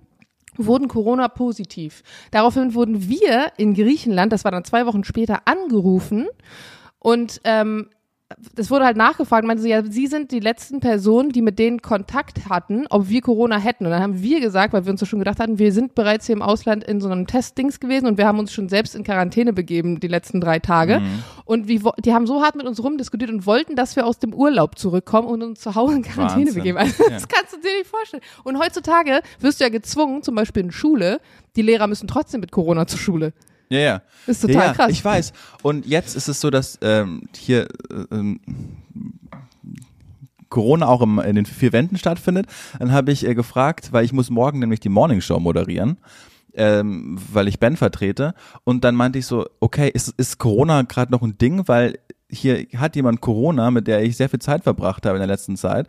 wurden 0.56 0.88
Corona-positiv. 0.88 2.02
Daraufhin 2.30 2.74
wurden 2.74 3.08
wir 3.08 3.52
in 3.56 3.74
Griechenland, 3.74 4.32
das 4.32 4.44
war 4.44 4.52
dann 4.52 4.64
zwei 4.64 4.86
Wochen 4.86 5.04
später, 5.04 5.42
angerufen 5.44 6.28
und 6.98 7.40
ähm, 7.44 7.88
das 8.56 8.72
wurde 8.72 8.84
halt 8.84 8.96
nachgefragt, 8.96 9.46
meinte 9.46 9.62
sie, 9.62 9.68
ja, 9.68 9.84
sie 9.84 10.08
sind 10.08 10.32
die 10.32 10.40
letzten 10.40 10.80
Personen, 10.80 11.30
die 11.30 11.42
mit 11.42 11.60
denen 11.60 11.80
Kontakt 11.80 12.48
hatten, 12.48 12.86
ob 12.90 13.08
wir 13.08 13.20
Corona 13.20 13.56
hätten. 13.56 13.84
Und 13.86 13.92
dann 13.92 14.02
haben 14.02 14.20
wir 14.20 14.40
gesagt, 14.40 14.72
weil 14.72 14.84
wir 14.84 14.90
uns 14.90 14.98
so 14.98 15.06
schon 15.06 15.20
gedacht 15.20 15.38
hatten, 15.38 15.60
wir 15.60 15.72
sind 15.72 15.94
bereits 15.94 16.26
hier 16.26 16.34
im 16.34 16.42
Ausland 16.42 16.82
in 16.82 17.00
so 17.00 17.08
einem 17.08 17.28
Testdings 17.28 17.78
gewesen 17.78 18.06
und 18.06 18.18
wir 18.18 18.26
haben 18.26 18.40
uns 18.40 18.52
schon 18.52 18.68
selbst 18.68 18.96
in 18.96 19.04
Quarantäne 19.04 19.52
begeben 19.52 20.00
die 20.00 20.08
letzten 20.08 20.40
drei 20.40 20.58
Tage. 20.58 21.00
Und 21.44 21.68
wie, 21.68 21.84
wo- 21.84 21.92
die 22.04 22.12
haben 22.14 22.26
so 22.26 22.42
hart 22.42 22.56
mit 22.56 22.66
uns 22.66 22.82
rumdiskutiert 22.82 23.30
und 23.30 23.46
wollten, 23.46 23.76
dass 23.76 23.94
wir 23.94 24.04
aus 24.04 24.18
dem 24.18 24.34
Urlaub 24.34 24.76
zurückkommen 24.76 25.28
und 25.28 25.42
uns 25.44 25.60
zu 25.60 25.76
Hause 25.76 25.94
in 25.94 26.02
Quarantäne 26.02 26.46
Wahnsinn. 26.46 26.54
begeben. 26.54 26.78
Also, 26.78 27.04
Ja. 27.04 27.10
Das 27.10 27.28
kannst 27.28 27.52
du 27.54 27.60
dir 27.60 27.78
nicht 27.78 27.86
vorstellen. 27.86 28.22
Und 28.42 28.58
heutzutage 28.58 29.20
wirst 29.38 29.60
du 29.60 29.64
ja 29.64 29.70
gezwungen, 29.70 30.24
zum 30.24 30.34
Beispiel 30.34 30.64
in 30.64 30.72
Schule, 30.72 31.20
die 31.54 31.62
Lehrer 31.62 31.86
müssen 31.86 32.08
trotzdem 32.08 32.40
mit 32.40 32.50
Corona 32.50 32.88
zur 32.88 32.98
Schule. 32.98 33.32
Ja, 33.68 33.78
ja. 33.78 34.02
Ist 34.26 34.40
total 34.40 34.56
ja, 34.56 34.66
ja, 34.66 34.72
krass. 34.74 34.90
Ich 34.90 35.04
weiß. 35.04 35.32
Und 35.62 35.86
jetzt 35.86 36.16
ist 36.16 36.28
es 36.28 36.40
so, 36.40 36.50
dass 36.50 36.78
ähm, 36.82 37.22
hier 37.36 37.68
äh, 37.90 38.14
ähm, 38.14 38.40
Corona 40.48 40.86
auch 40.86 41.02
im, 41.02 41.18
in 41.18 41.36
den 41.36 41.46
vier 41.46 41.72
Wänden 41.72 41.98
stattfindet. 41.98 42.46
Dann 42.78 42.92
habe 42.92 43.12
ich 43.12 43.26
äh, 43.26 43.34
gefragt, 43.34 43.92
weil 43.92 44.04
ich 44.04 44.12
muss 44.12 44.30
morgen 44.30 44.58
nämlich 44.58 44.80
die 44.80 44.88
Morning 44.88 45.20
Show 45.20 45.38
moderieren. 45.40 45.98
Ähm, 46.54 47.18
weil 47.30 47.48
ich 47.48 47.60
Ben 47.60 47.76
vertrete. 47.76 48.34
Und 48.64 48.82
dann 48.84 48.94
meinte 48.94 49.18
ich 49.18 49.26
so, 49.26 49.46
okay, 49.60 49.90
ist, 49.92 50.14
ist 50.16 50.38
Corona 50.38 50.82
gerade 50.82 51.12
noch 51.12 51.20
ein 51.20 51.36
Ding? 51.36 51.68
Weil 51.68 51.98
hier 52.30 52.66
hat 52.76 52.96
jemand 52.96 53.20
Corona, 53.20 53.70
mit 53.70 53.86
der 53.86 54.02
ich 54.02 54.16
sehr 54.16 54.30
viel 54.30 54.38
Zeit 54.38 54.62
verbracht 54.62 55.04
habe 55.04 55.16
in 55.16 55.20
der 55.20 55.28
letzten 55.28 55.56
Zeit. 55.56 55.86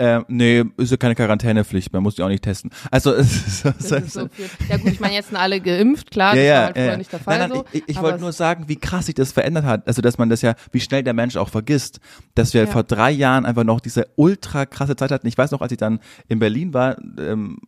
Äh, 0.00 0.20
nee, 0.28 0.64
ist 0.78 0.90
ja 0.90 0.96
keine 0.96 1.14
Quarantänepflicht, 1.14 1.92
man 1.92 2.02
muss 2.02 2.14
die 2.14 2.22
auch 2.22 2.28
nicht 2.28 2.42
testen. 2.42 2.70
Also 2.90 3.12
es 3.14 3.46
ist, 3.46 3.64
Das 3.66 3.90
ist 3.92 4.12
so 4.14 4.28
viel. 4.28 4.46
Ja 4.70 4.78
gut, 4.78 4.92
ich 4.92 5.00
meine, 5.00 5.12
jetzt 5.12 5.28
sind 5.28 5.36
alle 5.36 5.60
geimpft, 5.60 6.10
klar, 6.10 6.34
das 6.34 6.42
ja, 6.42 6.50
war 6.50 6.54
ja, 6.60 6.64
halt 6.64 6.76
früher 6.76 6.84
ja. 6.86 6.96
nicht 6.96 7.12
der 7.12 7.18
Fall 7.20 7.38
nein, 7.38 7.50
nein, 7.50 7.58
so. 7.58 7.64
Ich, 7.72 7.82
ich 7.86 8.00
wollte 8.00 8.18
nur 8.18 8.32
sagen, 8.32 8.64
wie 8.68 8.76
krass 8.76 9.06
sich 9.06 9.14
das 9.14 9.32
verändert 9.32 9.66
hat. 9.66 9.86
Also, 9.86 10.00
dass 10.00 10.16
man 10.16 10.30
das 10.30 10.40
ja, 10.40 10.54
wie 10.72 10.80
schnell 10.80 11.02
der 11.02 11.12
Mensch 11.12 11.36
auch 11.36 11.50
vergisst, 11.50 12.00
dass 12.34 12.54
wir 12.54 12.62
Ja. 12.62 12.66
vor 12.66 12.82
drei 12.82 13.10
Jahren 13.10 13.44
einfach 13.44 13.64
noch 13.64 13.80
diese 13.80 14.06
ultra 14.16 14.64
krasse 14.64 14.96
Zeit 14.96 15.10
hatten. 15.10 15.26
Ich 15.26 15.36
weiß 15.36 15.50
noch, 15.50 15.60
als 15.60 15.70
ich 15.72 15.78
dann 15.78 16.00
in 16.28 16.38
Berlin 16.38 16.72
war, 16.72 16.96
ähm, 17.18 17.58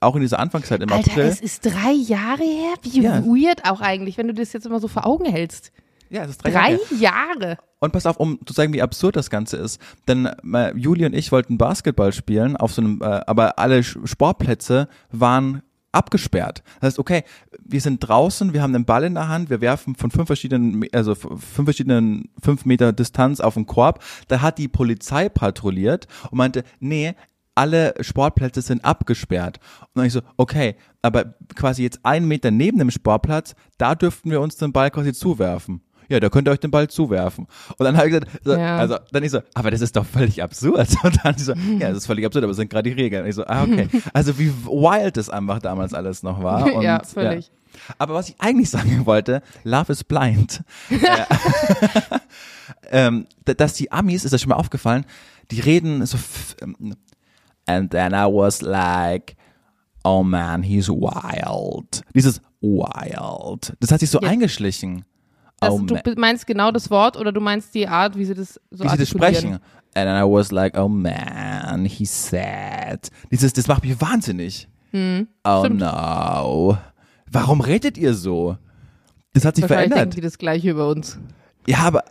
auch 0.00 0.14
in 0.16 0.22
dieser 0.22 0.38
Anfangszeit 0.38 0.80
im 0.82 0.90
Alter, 0.90 1.10
April. 1.10 1.24
es 1.26 1.40
ist 1.42 1.66
drei 1.66 1.92
Jahre 1.92 2.42
her? 2.42 2.74
Wie 2.82 3.02
Ja. 3.02 3.22
weird 3.24 3.64
auch 3.68 3.82
eigentlich, 3.82 4.16
wenn 4.16 4.28
du 4.28 4.34
das 4.34 4.52
jetzt 4.54 4.64
immer 4.64 4.80
so 4.80 4.88
vor 4.88 5.06
Augen 5.06 5.26
hältst. 5.26 5.72
Ja, 6.10 6.24
es 6.24 6.30
ist 6.30 6.44
drei, 6.44 6.50
Drei 6.50 6.70
Jahre. 6.72 6.80
Jahre. 6.98 7.58
Und 7.78 7.92
pass 7.92 8.06
auf, 8.06 8.16
um 8.16 8.38
zu 8.46 8.54
zeigen, 8.54 8.72
wie 8.72 8.82
absurd 8.82 9.16
das 9.16 9.30
Ganze 9.30 9.58
ist. 9.58 9.80
Denn 10.08 10.26
äh, 10.26 10.76
Juli 10.76 11.04
und 11.04 11.14
ich 11.14 11.30
wollten 11.30 11.58
Basketball 11.58 12.12
spielen 12.12 12.56
auf 12.56 12.72
so 12.72 12.82
einem, 12.82 13.02
äh, 13.02 13.20
aber 13.26 13.58
alle 13.58 13.82
Sportplätze 13.82 14.88
waren 15.10 15.62
abgesperrt. 15.92 16.62
Das 16.80 16.88
heißt, 16.88 16.98
okay, 16.98 17.24
wir 17.64 17.80
sind 17.80 18.00
draußen, 18.00 18.52
wir 18.52 18.62
haben 18.62 18.72
den 18.72 18.84
Ball 18.84 19.04
in 19.04 19.14
der 19.14 19.28
Hand, 19.28 19.50
wir 19.50 19.60
werfen 19.60 19.94
von 19.94 20.10
fünf 20.10 20.26
verschiedenen, 20.26 20.84
also 20.92 21.14
fünf 21.14 21.64
verschiedenen 21.64 22.30
fünf 22.42 22.64
Meter 22.64 22.92
Distanz 22.92 23.40
auf 23.40 23.54
den 23.54 23.66
Korb. 23.66 24.02
Da 24.28 24.40
hat 24.40 24.58
die 24.58 24.68
Polizei 24.68 25.28
patrouilliert 25.28 26.06
und 26.30 26.38
meinte, 26.38 26.64
nee, 26.80 27.14
alle 27.54 27.94
Sportplätze 28.00 28.60
sind 28.60 28.84
abgesperrt. 28.84 29.58
Und 29.80 29.88
dann 29.94 30.06
ich 30.06 30.12
so, 30.12 30.20
okay, 30.36 30.76
aber 31.02 31.34
quasi 31.54 31.82
jetzt 31.82 32.00
einen 32.04 32.28
Meter 32.28 32.50
neben 32.50 32.78
dem 32.78 32.90
Sportplatz, 32.90 33.54
da 33.78 33.94
dürften 33.94 34.30
wir 34.30 34.40
uns 34.40 34.56
den 34.56 34.72
Ball 34.72 34.90
quasi 34.90 35.12
zuwerfen. 35.12 35.80
Ja, 36.08 36.20
da 36.20 36.28
könnt 36.28 36.48
ihr 36.48 36.52
euch 36.52 36.60
den 36.60 36.70
Ball 36.70 36.88
zuwerfen. 36.88 37.46
Und 37.76 37.84
dann 37.84 37.96
habe 37.96 38.08
ich 38.08 38.14
gesagt, 38.14 38.30
so, 38.44 38.52
Ja. 38.54 38.78
also 38.78 38.96
dann 39.12 39.22
ich 39.24 39.30
so, 39.30 39.40
aber 39.54 39.70
das 39.70 39.80
ist 39.80 39.96
doch 39.96 40.06
völlig 40.06 40.42
absurd. 40.42 40.88
Und 41.02 41.18
dann 41.24 41.36
so, 41.38 41.52
ja, 41.52 41.88
das 41.88 41.98
ist 41.98 42.06
völlig 42.06 42.24
absurd, 42.26 42.44
aber 42.44 42.50
das 42.52 42.58
sind 42.58 42.70
gerade 42.70 42.88
die 42.90 43.00
Regeln. 43.00 43.22
Und 43.24 43.28
ich 43.28 43.34
so, 43.34 43.44
ah, 43.46 43.62
okay. 43.64 43.88
Also 44.12 44.38
wie 44.38 44.52
wild 44.64 45.16
das 45.16 45.28
einfach 45.30 45.58
damals 45.60 45.94
alles 45.94 46.22
noch 46.22 46.42
war. 46.42 46.72
Und, 46.74 46.82
Ja, 46.82 47.02
völlig. 47.02 47.50
Aber 47.98 48.14
was 48.14 48.28
ich 48.30 48.36
eigentlich 48.38 48.70
sagen 48.70 49.04
wollte, 49.06 49.42
Love 49.64 49.92
is 49.92 50.04
Blind. 50.04 50.62
Äh, 52.90 53.06
ähm, 53.06 53.26
dass 53.44 53.74
die 53.74 53.92
Amis, 53.92 54.24
ist 54.24 54.32
das 54.32 54.40
schon 54.40 54.48
mal 54.50 54.56
aufgefallen, 54.56 55.04
die 55.50 55.60
reden 55.60 56.04
so, 56.06 56.18
ähm, 56.62 56.96
and 57.66 57.90
then 57.90 58.12
I 58.12 58.24
was 58.26 58.62
like, 58.62 59.36
oh 60.04 60.22
man, 60.22 60.62
he's 60.62 60.88
wild. 60.88 62.02
Dieses 62.14 62.40
wild. 62.60 63.72
Das 63.80 63.92
hat 63.92 64.00
sich 64.00 64.10
so 64.10 64.20
Ja. 64.20 64.28
eingeschlichen. 64.28 65.04
Das, 65.60 65.72
oh 65.72 65.78
du 65.80 65.96
meinst 66.16 66.46
genau 66.46 66.70
das 66.70 66.90
Wort 66.90 67.16
oder 67.16 67.32
du 67.32 67.40
meinst 67.40 67.74
die 67.74 67.88
Art, 67.88 68.16
wie 68.16 68.24
sie 68.24 68.34
das 68.34 68.60
so 68.70 68.84
wie 68.84 68.88
sie 68.88 68.96
das 68.98 69.08
sprechen. 69.08 69.52
And 69.52 69.60
then 69.94 70.08
I 70.16 70.22
was 70.24 70.52
like, 70.52 70.76
oh 70.78 70.88
man, 70.88 71.86
he's 71.86 72.10
sad. 72.30 73.08
Dieses, 73.30 73.54
das 73.54 73.66
macht 73.66 73.82
mich 73.82 73.98
wahnsinnig. 74.00 74.68
oh 74.92 74.96
Hm, 74.96 75.28
stimmt. 75.60 75.80
no. 75.80 76.76
Warum 77.30 77.60
redet 77.62 77.96
ihr 77.96 78.12
so? 78.14 78.56
Das 79.32 79.44
hat 79.46 79.56
sich 79.56 79.64
verändert. 79.66 79.98
denken 79.98 80.10
die 80.16 80.20
das 80.20 80.36
gleiche 80.38 80.70
über 80.70 80.88
uns. 80.88 81.18
Ja, 81.66 81.78
aber 81.80 82.04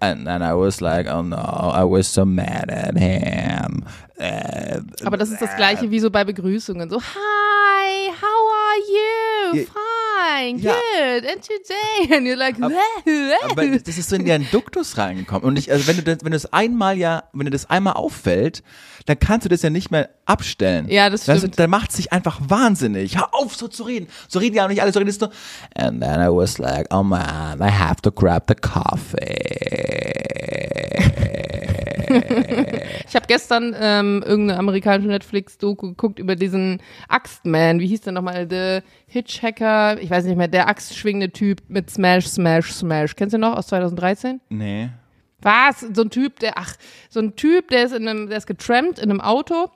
and 0.00 0.24
then 0.26 0.42
I 0.42 0.52
was 0.54 0.80
like, 0.80 1.08
oh 1.12 1.22
no, 1.22 1.36
I 1.36 1.82
was 1.84 2.06
so 2.12 2.24
mad 2.24 2.70
at 2.70 2.96
him. 2.96 3.84
Äh, 4.16 4.80
Aber 5.04 5.16
das 5.16 5.30
ist 5.30 5.42
das 5.42 5.54
gleiche 5.56 5.90
wie 5.90 6.00
so 6.00 6.10
bei 6.10 6.24
Begrüßungen. 6.24 6.88
So, 6.90 7.00
hi, 7.00 8.10
how 8.10 8.48
are 8.54 8.80
you? 8.88 9.58
Ja. 9.60 9.64
Fine, 9.64 9.87
Ja. 10.46 10.74
good, 10.74 11.26
and 11.26 11.42
today? 11.42 12.16
And 12.16 12.26
you're 12.26 12.36
like, 12.36 12.56
aber 13.50 13.66
das 13.78 13.98
ist 13.98 14.08
so 14.08 14.16
in 14.16 14.24
den 14.24 14.48
Duktus 14.50 14.96
reingekommen. 14.98 15.44
Und 15.44 15.58
ich, 15.58 15.70
also 15.70 15.86
wenn 15.86 15.96
du 15.96 16.02
das, 16.02 16.18
wenn 16.22 16.32
du 16.32 16.36
das 16.36 16.52
einmal 16.52 16.96
ja, 16.96 17.24
wenn 17.32 17.46
dir 17.46 17.50
das 17.50 17.68
einmal 17.68 17.94
auffällt, 17.94 18.62
dann 19.06 19.18
kannst 19.18 19.46
du 19.46 19.48
das 19.48 19.62
ja 19.62 19.70
nicht 19.70 19.90
mehr 19.90 20.10
abstellen. 20.26 20.88
Ja, 20.90 21.08
das 21.08 21.22
stimmt. 21.22 21.58
dann 21.58 21.70
macht 21.70 21.92
sich 21.92 22.12
einfach 22.12 22.38
wahnsinnig. 22.46 23.16
Hör 23.16 23.34
auf, 23.34 23.56
so 23.56 23.66
zu 23.68 23.84
reden. 23.84 24.08
So 24.28 24.38
reden 24.38 24.56
ja 24.56 24.64
auch 24.64 24.68
nicht 24.68 24.82
alle, 24.82 24.92
so 24.92 24.98
redest 24.98 25.22
du. 25.22 25.28
And 25.74 26.02
then 26.02 26.20
I 26.20 26.28
was 26.28 26.58
like, 26.58 26.86
oh 26.92 27.02
man, 27.02 27.60
I 27.60 27.70
have 27.70 28.02
to 28.02 28.12
grab 28.12 28.44
the 28.48 28.54
coffee. 28.54 29.18
Ich 33.08 33.14
habe 33.14 33.26
gestern 33.26 33.74
ähm, 33.78 34.22
irgendeine 34.26 34.58
amerikanische 34.58 35.08
Netflix-Doku 35.08 35.88
geguckt 35.88 36.18
über 36.18 36.36
diesen 36.36 36.82
Axtman. 37.08 37.80
Wie 37.80 37.86
hieß 37.86 38.02
der 38.02 38.12
nochmal? 38.12 38.46
The 38.48 38.80
Hitchhacker, 39.06 40.00
ich 40.00 40.10
weiß 40.10 40.24
nicht 40.24 40.36
mehr, 40.36 40.48
der 40.48 40.68
axtschwingende 40.68 41.30
Typ 41.30 41.62
mit 41.68 41.90
Smash, 41.90 42.26
Smash, 42.26 42.72
Smash. 42.72 43.16
Kennst 43.16 43.34
du 43.34 43.38
noch 43.38 43.56
aus 43.56 43.68
2013? 43.68 44.40
nee. 44.50 44.90
Was? 45.40 45.80
So 45.80 46.02
ein 46.02 46.10
Typ, 46.10 46.40
der, 46.40 46.54
ach, 46.56 46.74
so 47.08 47.20
ein 47.20 47.36
Typ, 47.36 47.68
der 47.68 47.84
ist 47.84 47.92
in 47.94 48.08
einem, 48.08 48.28
der 48.28 48.38
ist 48.38 48.46
getrampt 48.46 48.98
in 48.98 49.10
einem 49.10 49.20
Auto. 49.20 49.70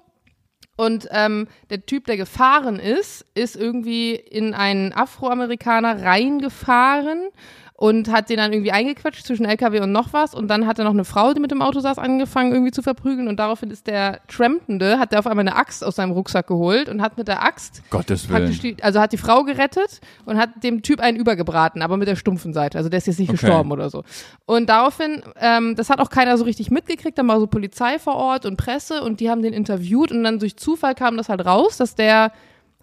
Und 0.77 1.07
ähm, 1.13 1.49
der 1.71 1.85
Typ, 1.87 2.07
der 2.07 2.17
gefahren 2.17 2.79
ist, 2.79 3.27
ist 3.35 3.57
irgendwie 3.57 4.15
in 4.15 4.55
einen 4.55 4.93
Afroamerikaner 4.93 6.03
reingefahren 6.03 7.29
und 7.75 8.13
hat 8.13 8.31
den 8.31 8.37
dann 8.37 8.53
irgendwie 8.53 8.71
eingequetscht 8.71 9.27
zwischen 9.27 9.45
LKW 9.45 9.81
und 9.81 9.91
noch 9.91 10.13
was. 10.13 10.35
Und 10.35 10.47
dann 10.49 10.67
hat 10.67 10.79
er 10.79 10.85
noch 10.85 10.93
eine 10.93 11.05
Frau, 11.05 11.33
die 11.35 11.41
mit 11.41 11.51
dem 11.51 11.63
Auto 11.63 11.81
saß, 11.81 11.99
angefangen 11.99 12.53
irgendwie 12.53 12.71
zu 12.71 12.81
verprügeln. 12.83 13.27
Und 13.27 13.39
daraufhin 13.41 13.71
ist 13.71 13.87
der 13.89 14.21
Trampende, 14.29 14.99
hat 15.01 15.11
der 15.11 15.19
auf 15.19 15.27
einmal 15.27 15.43
eine 15.47 15.57
Axt 15.57 15.83
aus 15.83 15.97
seinem 15.97 16.13
Rucksack 16.13 16.47
geholt 16.47 16.89
und 16.89 17.03
hat 17.03 17.19
mit 17.19 17.27
der 17.27 17.43
Axt 17.43 17.83
Gottes 17.91 18.29
Willen. 18.29 18.53
die, 18.63 18.77
also 18.83 19.01
hat 19.01 19.13
die 19.13 19.17
Frau 19.17 19.43
gerettet 19.43 20.01
und 20.27 20.39
hat 20.39 20.51
dem 20.63 20.83
Typ 20.83 21.01
einen 21.01 21.17
übergebraten, 21.17 21.83
aber 21.83 21.97
mit 21.97 22.07
der 22.07 22.17
stumpfen 22.17 22.53
Seite. 22.53 22.79
Also 22.79 22.89
der 22.89 22.99
ist 22.99 23.07
jetzt 23.09 23.19
nicht 23.19 23.31
Okay. 23.31 23.41
gestorben 23.41 23.73
oder 23.73 23.91
so. 23.91 24.05
Und 24.47 24.69
daraufhin, 24.69 25.23
ähm, 25.41 25.75
das 25.75 25.91
hat 25.91 25.99
auch 25.99 26.11
keiner 26.11 26.39
so 26.39 26.45
richtig 26.45 26.71
mitgekriegt, 26.71 27.19
dann 27.19 27.27
war 27.27 27.41
so 27.41 27.47
Polizei 27.49 27.99
vor 27.99 28.15
Ort 28.15 28.47
und 28.47 28.57
Presse 28.57 29.03
und 29.03 29.19
die 29.21 29.29
haben 29.31 29.43
den 29.43 29.53
interviewt 29.55 30.13
und 30.13 30.23
dann 30.23 30.39
durch 30.39 30.57
Zufall 30.57 30.95
kam 30.95 31.17
das 31.17 31.29
halt 31.29 31.45
raus, 31.45 31.79
dass 31.79 31.95
der 31.97 32.31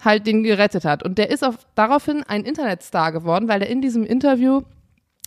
halt 0.03 0.27
den 0.27 0.43
gerettet 0.43 0.85
hat. 0.85 1.03
Und 1.03 1.17
der 1.17 1.29
ist 1.29 1.43
auf, 1.43 1.55
daraufhin 1.75 2.23
ein 2.23 2.43
Internetstar 2.43 3.11
geworden, 3.11 3.47
weil 3.47 3.61
er 3.61 3.69
in 3.69 3.81
diesem 3.81 4.05
Interview 4.05 4.61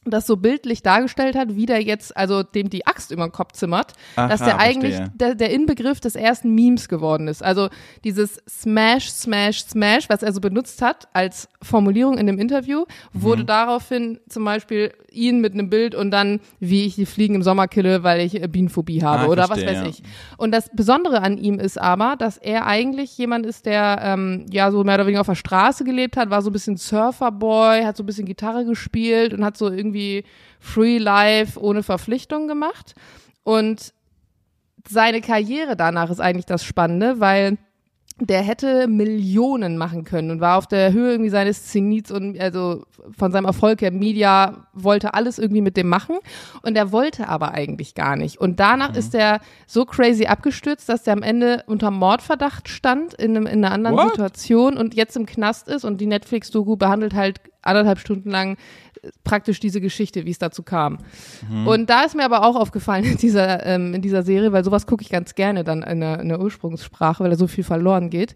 das 0.04 0.26
so 0.26 0.36
bildlich 0.36 0.82
dargestellt 0.82 1.36
hat, 1.36 1.54
wie 1.54 1.66
der 1.66 1.80
jetzt, 1.82 2.16
also 2.16 2.42
dem 2.42 2.68
die 2.70 2.86
Axt 2.86 3.12
über 3.12 3.24
den 3.24 3.32
Kopf 3.32 3.52
zimmert, 3.52 3.92
Aha, 4.16 4.28
dass 4.28 4.40
der 4.40 4.58
eigentlich 4.58 4.98
der, 5.14 5.34
der 5.36 5.50
Inbegriff 5.50 6.00
des 6.00 6.16
ersten 6.16 6.54
Memes 6.54 6.88
geworden 6.88 7.28
ist. 7.28 7.42
Also 7.42 7.68
dieses 8.02 8.42
Smash, 8.48 9.10
Smash, 9.10 9.60
Smash, 9.64 10.08
was 10.08 10.22
er 10.22 10.32
so 10.32 10.40
benutzt 10.40 10.82
hat 10.82 11.06
als 11.12 11.48
Formulierung 11.62 12.18
in 12.18 12.26
dem 12.26 12.38
Interview, 12.38 12.80
Mhm. 13.12 13.22
wurde 13.22 13.44
daraufhin 13.44 14.18
zum 14.28 14.44
Beispiel 14.44 14.92
ihn 15.14 15.40
mit 15.40 15.52
einem 15.52 15.70
Bild 15.70 15.94
und 15.94 16.10
dann, 16.10 16.40
wie 16.60 16.86
ich 16.86 16.94
die 16.94 17.06
Fliegen 17.06 17.34
im 17.34 17.42
Sommer 17.42 17.68
kille, 17.68 18.02
weil 18.02 18.20
ich 18.20 18.42
äh, 18.42 18.48
Bienenphobie 18.48 19.02
habe 19.02 19.24
Ah, 19.24 19.26
oder 19.28 19.46
verstehe, 19.46 19.66
was 19.68 19.74
weiß 19.74 19.82
ja. 19.82 19.88
ich. 19.88 20.02
Und 20.36 20.52
das 20.52 20.70
Besondere 20.72 21.22
an 21.22 21.38
ihm 21.38 21.58
ist 21.58 21.80
aber, 21.80 22.16
dass 22.16 22.38
er 22.38 22.66
eigentlich 22.66 23.16
jemand 23.18 23.46
ist, 23.46 23.66
der 23.66 23.98
ähm, 24.02 24.46
ja 24.50 24.70
so 24.70 24.84
mehr 24.84 24.96
oder 24.96 25.06
weniger 25.06 25.20
auf 25.20 25.26
der 25.26 25.34
Straße 25.34 25.84
gelebt 25.84 26.16
hat, 26.16 26.30
war 26.30 26.42
so 26.42 26.50
ein 26.50 26.52
bisschen 26.52 26.76
Surferboy, 26.76 27.82
hat 27.84 27.96
so 27.96 28.02
ein 28.02 28.06
bisschen 28.06 28.26
Gitarre 28.26 28.64
gespielt 28.64 29.34
und 29.34 29.44
hat 29.44 29.56
so 29.56 29.70
irgendwie 29.70 30.24
Free 30.58 30.98
Life 30.98 31.60
ohne 31.60 31.82
Verpflichtung 31.82 32.48
gemacht. 32.48 32.94
Und 33.44 33.92
seine 34.88 35.20
Karriere 35.20 35.76
danach 35.76 36.10
ist 36.10 36.20
eigentlich 36.20 36.46
das 36.46 36.64
Spannende, 36.64 37.20
weil 37.20 37.58
der 38.26 38.42
hätte 38.42 38.88
Millionen 38.88 39.76
machen 39.76 40.04
können 40.04 40.30
und 40.30 40.40
war 40.40 40.58
auf 40.58 40.66
der 40.66 40.92
Höhe 40.92 41.12
irgendwie 41.12 41.30
seines 41.30 41.66
Zenits 41.66 42.10
und 42.10 42.38
also 42.38 42.84
von 43.16 43.32
seinem 43.32 43.46
Erfolg 43.46 43.80
her. 43.82 43.90
Media 43.90 44.66
wollte 44.72 45.14
alles 45.14 45.38
irgendwie 45.38 45.60
mit 45.60 45.76
dem 45.76 45.88
machen 45.88 46.16
und 46.62 46.76
er 46.76 46.92
wollte 46.92 47.28
aber 47.28 47.52
eigentlich 47.52 47.94
gar 47.94 48.16
nicht. 48.16 48.40
Und 48.40 48.60
danach 48.60 48.94
ist 48.96 49.14
er 49.14 49.40
so 49.66 49.84
crazy 49.84 50.26
abgestürzt, 50.26 50.88
dass 50.88 51.02
der 51.02 51.14
am 51.14 51.22
Ende 51.22 51.64
unter 51.66 51.90
Mordverdacht 51.90 52.68
stand 52.68 53.14
in, 53.14 53.36
einem, 53.36 53.46
in 53.46 53.64
einer 53.64 53.74
anderen 53.74 53.96
What? 53.96 54.10
Situation 54.10 54.76
und 54.76 54.94
jetzt 54.94 55.16
im 55.16 55.26
Knast 55.26 55.68
ist 55.68 55.84
und 55.84 56.00
die 56.00 56.06
Netflix-Doku 56.06 56.76
behandelt 56.76 57.14
halt 57.14 57.40
anderthalb 57.62 57.98
Stunden 57.98 58.30
lang 58.30 58.56
praktisch 59.24 59.60
diese 59.60 59.80
Geschichte, 59.80 60.24
wie 60.24 60.30
es 60.30 60.38
dazu 60.38 60.62
kam. 60.62 60.98
Und 61.66 61.90
da 61.90 62.02
ist 62.02 62.14
mir 62.14 62.24
aber 62.24 62.44
auch 62.44 62.56
aufgefallen 62.56 63.04
in 63.04 63.16
dieser, 63.16 63.66
ähm, 63.66 63.94
in 63.94 64.02
dieser 64.02 64.22
Serie, 64.22 64.52
weil 64.52 64.64
sowas 64.64 64.86
gucke 64.86 65.02
ich 65.02 65.10
ganz 65.10 65.34
gerne 65.34 65.64
dann 65.64 65.82
in 65.82 66.00
der, 66.00 66.20
in 66.20 66.28
der 66.28 66.40
Ursprungssprache, 66.40 67.22
weil 67.22 67.30
da 67.30 67.36
so 67.36 67.46
viel 67.46 67.64
verloren 67.64 68.10
geht. 68.10 68.34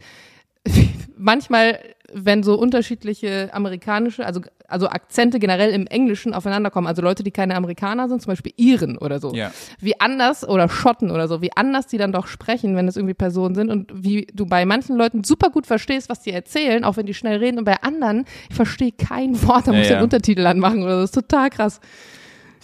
Manchmal, 1.17 1.79
wenn 2.13 2.43
so 2.43 2.55
unterschiedliche 2.59 3.51
amerikanische, 3.53 4.25
also, 4.25 4.41
also 4.69 4.89
Akzente 4.89 5.39
generell 5.39 5.71
im 5.71 5.87
Englischen 5.87 6.35
aufeinander 6.35 6.71
kommen, 6.71 6.87
also 6.87 7.03
Leute, 7.03 7.23
die 7.23 7.31
keine 7.31 7.57
Amerikaner 7.57 8.09
sind, 8.09 8.23
zum 8.23 8.31
Beispiel 8.33 8.53
Iren 8.57 8.97
oder 8.99 9.19
so, 9.19 9.35
Ja. 9.35 9.51
wie 9.81 9.99
anders 10.01 10.49
oder 10.49 10.69
Schotten 10.69 11.11
oder 11.11 11.27
so, 11.29 11.43
wie 11.43 11.51
anders 11.57 11.87
die 11.87 11.99
dann 11.99 12.13
doch 12.13 12.27
sprechen, 12.27 12.77
wenn 12.77 12.87
es 12.89 12.97
irgendwie 12.97 13.15
Personen 13.15 13.55
sind 13.55 13.71
und 13.71 13.91
wie 13.95 14.27
du 14.33 14.47
bei 14.47 14.65
manchen 14.65 14.97
Leuten 14.97 15.25
super 15.25 15.51
gut 15.51 15.67
verstehst, 15.67 16.09
was 16.09 16.21
die 16.21 16.31
erzählen, 16.31 16.85
auch 16.85 16.97
wenn 16.97 17.07
die 17.07 17.15
schnell 17.15 17.39
reden 17.39 17.59
und 17.59 17.65
bei 17.65 17.83
anderen, 17.83 18.25
ich 18.49 18.55
verstehe 18.57 18.93
kein 18.93 19.41
Wort, 19.47 19.67
da 19.67 19.73
Ja, 19.73 19.77
muss 19.79 19.87
ich 19.87 19.91
ja. 19.91 19.99
den 19.99 20.05
Untertitel 20.05 20.47
anmachen 20.47 20.83
oder 20.83 20.95
so, 20.97 21.01
das 21.03 21.11
ist 21.11 21.15
total 21.15 21.51
krass. 21.51 21.81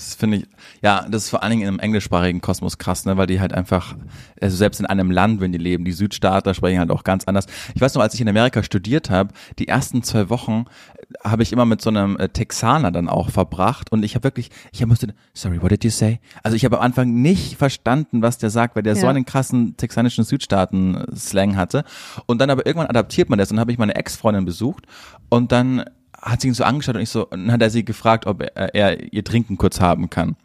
Das 0.04 0.14
finde 0.16 0.38
ich, 0.38 0.46
ja, 0.82 1.06
das 1.08 1.24
ist 1.24 1.30
vor 1.30 1.42
allen 1.42 1.50
Dingen 1.52 1.68
im 1.68 1.78
englischsprachigen 1.78 2.40
Kosmos 2.40 2.78
krass, 2.78 3.04
ne, 3.04 3.16
weil 3.16 3.26
die 3.26 3.40
halt 3.40 3.52
einfach, 3.54 3.94
also 4.40 4.56
selbst 4.56 4.80
in 4.80 4.86
einem 4.86 5.10
Land, 5.10 5.40
wenn 5.40 5.52
die 5.52 5.58
leben, 5.58 5.84
die 5.84 5.92
Südstaater 5.92 6.54
sprechen 6.54 6.78
halt 6.80 6.90
auch 6.90 7.04
ganz 7.04 7.24
anders. 7.24 7.46
Ich 7.74 7.80
weiß 7.80 7.94
noch, 7.94 8.02
als 8.02 8.14
ich 8.14 8.20
in 8.20 8.28
Amerika 8.28 8.62
studiert 8.62 9.10
habe, 9.10 9.32
die 9.58 9.68
ersten 9.68 10.02
zwei 10.02 10.28
Wochen 10.28 10.64
äh, 10.96 11.28
habe 11.28 11.42
ich 11.42 11.52
immer 11.52 11.64
mit 11.66 11.80
so 11.80 11.90
einem 11.90 12.16
äh, 12.16 12.28
Texaner 12.28 12.90
dann 12.90 13.08
auch 13.08 13.30
verbracht 13.30 13.92
und 13.92 14.02
ich 14.04 14.14
habe 14.14 14.24
wirklich, 14.24 14.50
ich 14.72 14.84
musste, 14.86 15.14
sorry, 15.34 15.62
what 15.62 15.70
did 15.70 15.84
you 15.84 15.90
say? 15.90 16.20
Also 16.42 16.56
ich 16.56 16.64
habe 16.64 16.78
am 16.78 16.84
Anfang 16.84 17.12
nicht 17.22 17.56
verstanden, 17.56 18.22
was 18.22 18.38
der 18.38 18.50
sagt, 18.50 18.76
weil 18.76 18.82
der 18.82 18.96
so 18.96 19.04
Ja. 19.04 19.10
einen 19.10 19.24
krassen 19.24 19.76
texanischen 19.76 20.24
Südstaaten-Slang 20.24 21.56
hatte 21.56 21.84
und 22.26 22.40
dann 22.40 22.50
aber 22.50 22.66
irgendwann 22.66 22.88
adaptiert 22.88 23.30
man 23.30 23.38
das 23.38 23.50
und 23.50 23.56
dann 23.56 23.60
habe 23.60 23.72
ich 23.72 23.78
meine 23.78 23.94
Ex-Freundin 23.94 24.44
besucht 24.44 24.86
und 25.28 25.52
dann 25.52 25.84
hat 26.22 26.40
sie 26.40 26.48
ihn 26.48 26.54
so 26.54 26.64
angeschaut 26.64 26.94
und 26.94 27.02
ich 27.02 27.10
so, 27.10 27.26
und 27.28 27.42
dann 27.46 27.52
hat 27.52 27.62
er 27.62 27.70
sie 27.70 27.84
gefragt, 27.84 28.26
ob 28.26 28.42
er, 28.42 28.74
er 28.74 29.12
ihr 29.12 29.24
Trinken 29.24 29.58
kurz 29.58 29.80
haben 29.80 30.08
kann. 30.08 30.36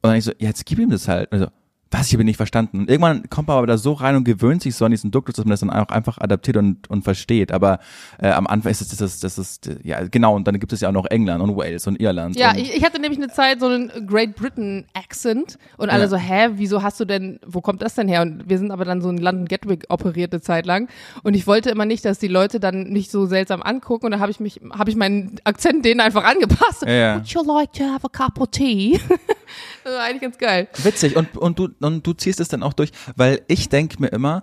Und 0.00 0.10
dann 0.10 0.16
ich 0.16 0.24
so, 0.24 0.32
ja, 0.38 0.48
jetzt 0.48 0.64
gib 0.64 0.78
ihm 0.78 0.90
das 0.90 1.08
halt. 1.08 1.32
Also, 1.32 1.48
was, 1.90 2.08
ich 2.08 2.12
habe 2.14 2.22
ihn 2.22 2.26
nicht 2.26 2.36
verstanden. 2.36 2.80
Und 2.80 2.90
irgendwann 2.90 3.28
kommt 3.30 3.48
man 3.48 3.56
aber 3.58 3.66
da 3.66 3.78
so 3.78 3.92
rein 3.94 4.16
und 4.16 4.24
gewöhnt 4.24 4.62
sich 4.62 4.74
so 4.74 4.84
an 4.84 4.90
diesen 4.90 5.10
Duktus, 5.10 5.36
dass 5.36 5.44
man 5.44 5.50
das 5.50 5.60
dann 5.60 5.70
auch 5.70 5.88
einfach 5.88 6.18
adaptiert 6.18 6.56
und, 6.56 6.88
und 6.90 7.02
versteht. 7.02 7.52
Aber 7.52 7.78
äh, 8.18 8.30
am 8.30 8.46
Anfang 8.46 8.70
ist 8.70 8.80
es 8.80 8.88
das, 8.88 8.98
das, 8.98 9.20
das 9.20 9.38
ist, 9.38 9.70
ja, 9.82 10.02
genau, 10.06 10.34
und 10.36 10.46
dann 10.46 10.58
gibt 10.60 10.72
es 10.72 10.80
ja 10.80 10.88
auch 10.88 10.92
noch 10.92 11.06
England 11.06 11.42
und 11.42 11.56
Wales 11.56 11.86
und 11.86 12.00
Irland. 12.00 12.36
Ja, 12.36 12.50
und, 12.50 12.58
ich, 12.58 12.76
ich 12.76 12.84
hatte 12.84 13.00
nämlich 13.00 13.18
eine 13.20 13.28
Zeit 13.32 13.60
so 13.60 13.66
einen 13.66 14.06
Great 14.06 14.36
Britain 14.36 14.84
Accent 14.94 15.58
und 15.76 15.90
alle 15.90 16.02
Ja. 16.02 16.08
so, 16.08 16.16
hä, 16.16 16.48
wieso 16.54 16.82
hast 16.82 17.00
du 17.00 17.04
denn, 17.04 17.40
wo 17.46 17.60
kommt 17.60 17.82
das 17.82 17.94
denn 17.94 18.08
her? 18.08 18.22
Und 18.22 18.48
wir 18.48 18.58
sind 18.58 18.70
aber 18.70 18.84
dann 18.84 19.00
so 19.00 19.08
in 19.10 19.18
London 19.18 19.46
Gatwick 19.46 19.84
operierte 19.88 20.40
Zeit 20.40 20.66
lang 20.66 20.88
und 21.22 21.34
ich 21.34 21.46
wollte 21.46 21.70
immer 21.70 21.84
nicht, 21.86 22.04
dass 22.04 22.18
die 22.18 22.28
Leute 22.28 22.60
dann 22.60 22.90
mich 22.92 23.10
so 23.10 23.26
seltsam 23.26 23.62
angucken 23.62 24.06
und 24.06 24.12
da 24.12 24.18
habe 24.20 24.30
ich 24.30 24.40
mich, 24.40 24.60
habe 24.76 24.90
ich 24.90 24.96
meinen 24.96 25.36
Akzent 25.44 25.84
denen 25.84 26.00
einfach 26.00 26.24
angepasst. 26.24 26.82
Ja, 26.86 26.92
ja. 26.92 27.14
Would 27.16 27.28
you 27.28 27.42
like 27.44 27.72
to 27.72 27.84
have 27.84 28.06
a 28.06 28.08
cup 28.08 28.40
of 28.40 28.48
tea? 28.50 29.00
das 29.84 29.94
war 29.94 30.02
eigentlich 30.02 30.22
ganz 30.22 30.38
geil. 30.38 30.68
Witzig. 30.82 31.16
Und, 31.16 31.36
und, 31.36 31.58
du, 31.58 31.68
und 31.80 32.06
du 32.06 32.12
ziehst 32.12 32.40
es 32.40 32.48
dann 32.48 32.62
auch 32.62 32.72
durch, 32.72 32.90
weil 33.16 33.42
ich 33.48 33.68
denke 33.68 34.00
mir 34.00 34.08
immer, 34.08 34.42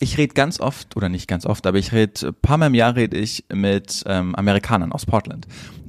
ich 0.00 0.18
rede 0.18 0.34
ganz 0.34 0.60
oft, 0.60 0.96
oder 0.96 1.08
nicht 1.08 1.28
ganz 1.28 1.46
oft, 1.46 1.66
aber 1.66 1.78
ich 1.78 1.92
rede, 1.92 2.28
ein 2.28 2.34
paar 2.34 2.58
Mal 2.58 2.66
im 2.66 2.74
Jahr 2.74 2.96
rede 2.96 3.16
ich 3.16 3.44
mit 3.52 4.02
ähm, 4.06 4.34
Amerikanern 4.34 4.92
aus 4.92 5.06
Portland. 5.06 5.46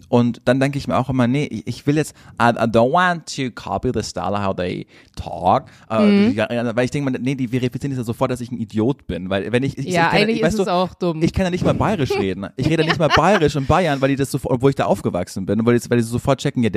Und 0.10 0.42
dann 0.46 0.60
denke 0.60 0.78
ich 0.78 0.88
mir 0.88 0.98
auch 0.98 1.10
immer, 1.10 1.28
nee, 1.28 1.64
ich 1.66 1.86
will 1.88 1.98
jetzt, 1.98 2.16
I, 2.42 2.50
I 2.50 2.68
don't 2.68 2.92
want 2.92 3.36
to 3.36 3.50
copy 3.52 3.92
the 3.94 4.04
style 4.04 4.44
how 4.44 4.56
they 4.56 4.86
talk. 5.16 5.66
Äh, 5.90 6.30
ja, 6.32 6.52
ja, 6.52 6.76
weil 6.76 6.86
ich 6.86 6.92
denke 6.92 7.10
mir, 7.12 7.20
nee, 7.20 7.36
die 7.36 7.48
verifizieren 7.48 7.92
das 7.92 8.00
ja 8.00 8.04
sofort, 8.04 8.32
dass 8.32 8.42
ich 8.42 8.52
ein 8.52 8.58
Idiot 8.58 9.08
bin. 9.08 9.30
Weil 9.30 9.52
wenn 9.52 9.64
ich, 9.64 9.78
ich 9.78 9.86
Ja, 9.86 9.92
ich 9.92 10.12
kann, 10.12 10.22
eigentlich 10.22 10.38
ich, 10.38 10.44
weißt 10.44 10.60
ist 10.60 10.66
du, 10.68 10.72
auch 10.72 10.94
dumm. 10.94 11.22
ich 11.24 11.34
kann 11.34 11.46
ja 11.46 11.52
nicht 11.52 11.64
mal 11.66 11.74
bayerisch 11.74 12.12
reden. 12.20 12.48
Ich 12.58 12.68
rede 12.70 12.84
nicht 12.84 13.00
mal 13.00 13.10
bayerisch 13.16 13.56
in 13.56 13.66
Bayern, 13.66 14.02
weil 14.02 14.10
die 14.10 14.16
das 14.16 14.32
sofort, 14.32 14.54
obwohl 14.56 14.70
ich 14.70 14.76
da 14.76 14.86
aufgewachsen 14.86 15.46
bin, 15.46 15.66
weil 15.66 15.78
die, 15.80 15.90
weil 15.90 15.98
die 15.98 16.04
sofort 16.04 16.40
checken, 16.42 16.64
ja, 16.64 16.70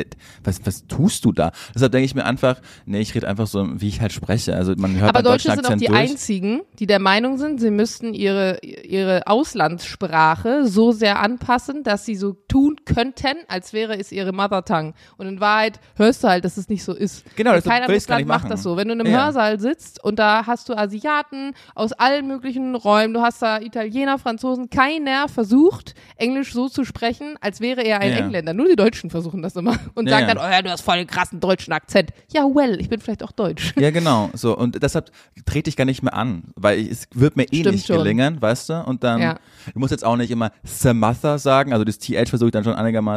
was, 0.44 0.61
was 0.64 0.87
tust 0.87 1.25
du 1.25 1.32
da? 1.32 1.52
Deshalb 1.75 1.92
denke 1.92 2.06
ich 2.06 2.14
mir 2.14 2.25
einfach, 2.25 2.61
nee, 2.87 3.00
ich 3.00 3.14
rede 3.14 3.28
einfach 3.28 3.47
so, 3.47 3.66
wie 3.80 3.88
ich 3.88 4.00
halt 4.00 4.12
spreche. 4.12 4.54
Also 4.54 4.75
man 4.76 4.97
hört 4.99 5.11
Aber 5.11 5.23
Deutsche 5.23 5.50
sind 5.50 5.66
auch 5.66 5.75
die 5.75 5.87
durch. 5.87 5.99
einzigen, 5.99 6.62
die 6.78 6.87
der 6.87 6.99
Meinung 7.00 7.37
sind, 7.38 7.61
sie 7.61 7.70
müssten 7.70 8.14
ihre, 8.14 8.58
ihre 8.62 9.26
Auslandssprache 9.26 10.66
so 10.66 10.92
sehr 10.92 11.20
anpassen, 11.20 11.82
dass 11.82 12.04
sie 12.04 12.16
so 12.16 12.32
tun 12.49 12.76
könnten, 12.85 13.17
als 13.48 13.72
wäre 13.72 13.98
es 13.98 14.12
ihre 14.12 14.32
Mother 14.32 14.64
Tongue. 14.64 14.94
Und 15.16 15.26
in 15.26 15.40
Wahrheit 15.40 15.80
hörst 15.96 16.22
du 16.25 16.28
halt, 16.28 16.44
dass 16.44 16.56
es 16.56 16.68
nicht 16.68 16.84
so 16.84 16.92
ist. 16.94 17.25
Genau, 17.37 17.50
Weil 17.50 17.56
deshalb 17.58 17.72
kein 17.72 17.78
will 17.80 17.84
anderes 17.84 17.96
ich's 18.02 18.06
gar 18.06 18.16
Land 18.18 18.28
nicht 18.28 18.42
macht 18.42 18.50
das 18.50 18.62
so. 18.62 18.76
Wenn 18.76 18.88
du 18.88 18.94
in 18.94 19.00
einem 19.00 19.12
Ja. 19.12 19.25
Hörsaal 19.25 19.58
sitzt 19.60 20.02
und 20.04 20.18
da 20.18 20.46
hast 20.46 20.68
du 20.68 20.75
Asiaten 20.76 21.52
aus 21.75 21.92
allen 21.92 22.26
möglichen 22.26 22.75
Räumen, 22.75 23.14
du 23.14 23.20
hast 23.20 23.42
da 23.42 23.60
Italiener, 23.60 24.18
Franzosen, 24.18 24.70
keiner 24.70 25.28
versucht, 25.28 25.94
Englisch 26.16 26.52
so 26.52 26.68
zu 26.68 26.84
sprechen, 26.84 27.37
als 27.40 27.60
wäre 27.60 27.82
er 27.82 28.00
ein 28.00 28.10
Ja. 28.12 28.18
Engländer. 28.18 28.52
Nur 28.54 28.68
die 28.68 28.76
Deutschen 28.76 29.10
versuchen 29.10 29.42
das 29.42 29.56
immer 29.56 29.76
und 29.94 30.08
sagen 30.08 30.26
dann, 30.26 30.38
oh 30.38 30.42
ja, 30.50 30.62
du 30.62 30.70
hast 30.70 30.82
voll 30.82 30.96
den 30.98 31.06
krassen 31.06 31.40
deutschen 31.40 31.72
Akzent. 31.72 32.10
Ja, 32.32 32.42
well, 32.44 32.80
ich 32.80 32.88
bin 32.88 33.00
vielleicht 33.00 33.22
auch 33.22 33.32
deutsch. 33.32 33.75
Ja, 33.78 33.90
genau. 33.90 34.30
So 34.34 34.56
und 34.56 34.82
deshalb 34.82 35.10
trete 35.46 35.68
ich 35.70 35.76
gar 35.76 35.84
nicht 35.84 36.02
mehr 36.02 36.14
an, 36.14 36.44
weil 36.56 36.78
ich, 36.78 36.90
es 36.90 37.08
wird 37.14 37.37
mir 37.37 37.44
eh 37.44 37.60
Stimmt 37.60 37.75
nicht 37.75 37.87
schon. 37.87 37.98
gelingen, 37.98 38.40
weißt 38.40 38.68
du? 38.68 38.84
Und 38.84 39.02
dann, 39.04 39.20
Ja. 39.20 39.38
du 39.72 39.78
musst 39.78 39.90
jetzt 39.90 40.04
auch 40.04 40.16
nicht 40.16 40.30
immer 40.30 40.50
Samantha 40.64 41.38
sagen, 41.38 41.72
also 41.72 41.84
das 41.84 41.98
TH 41.98 42.28
versuche 42.28 42.48
ich 42.48 42.52
dann 42.52 42.64
schon 42.64 42.75
einigermaßen 42.75 43.07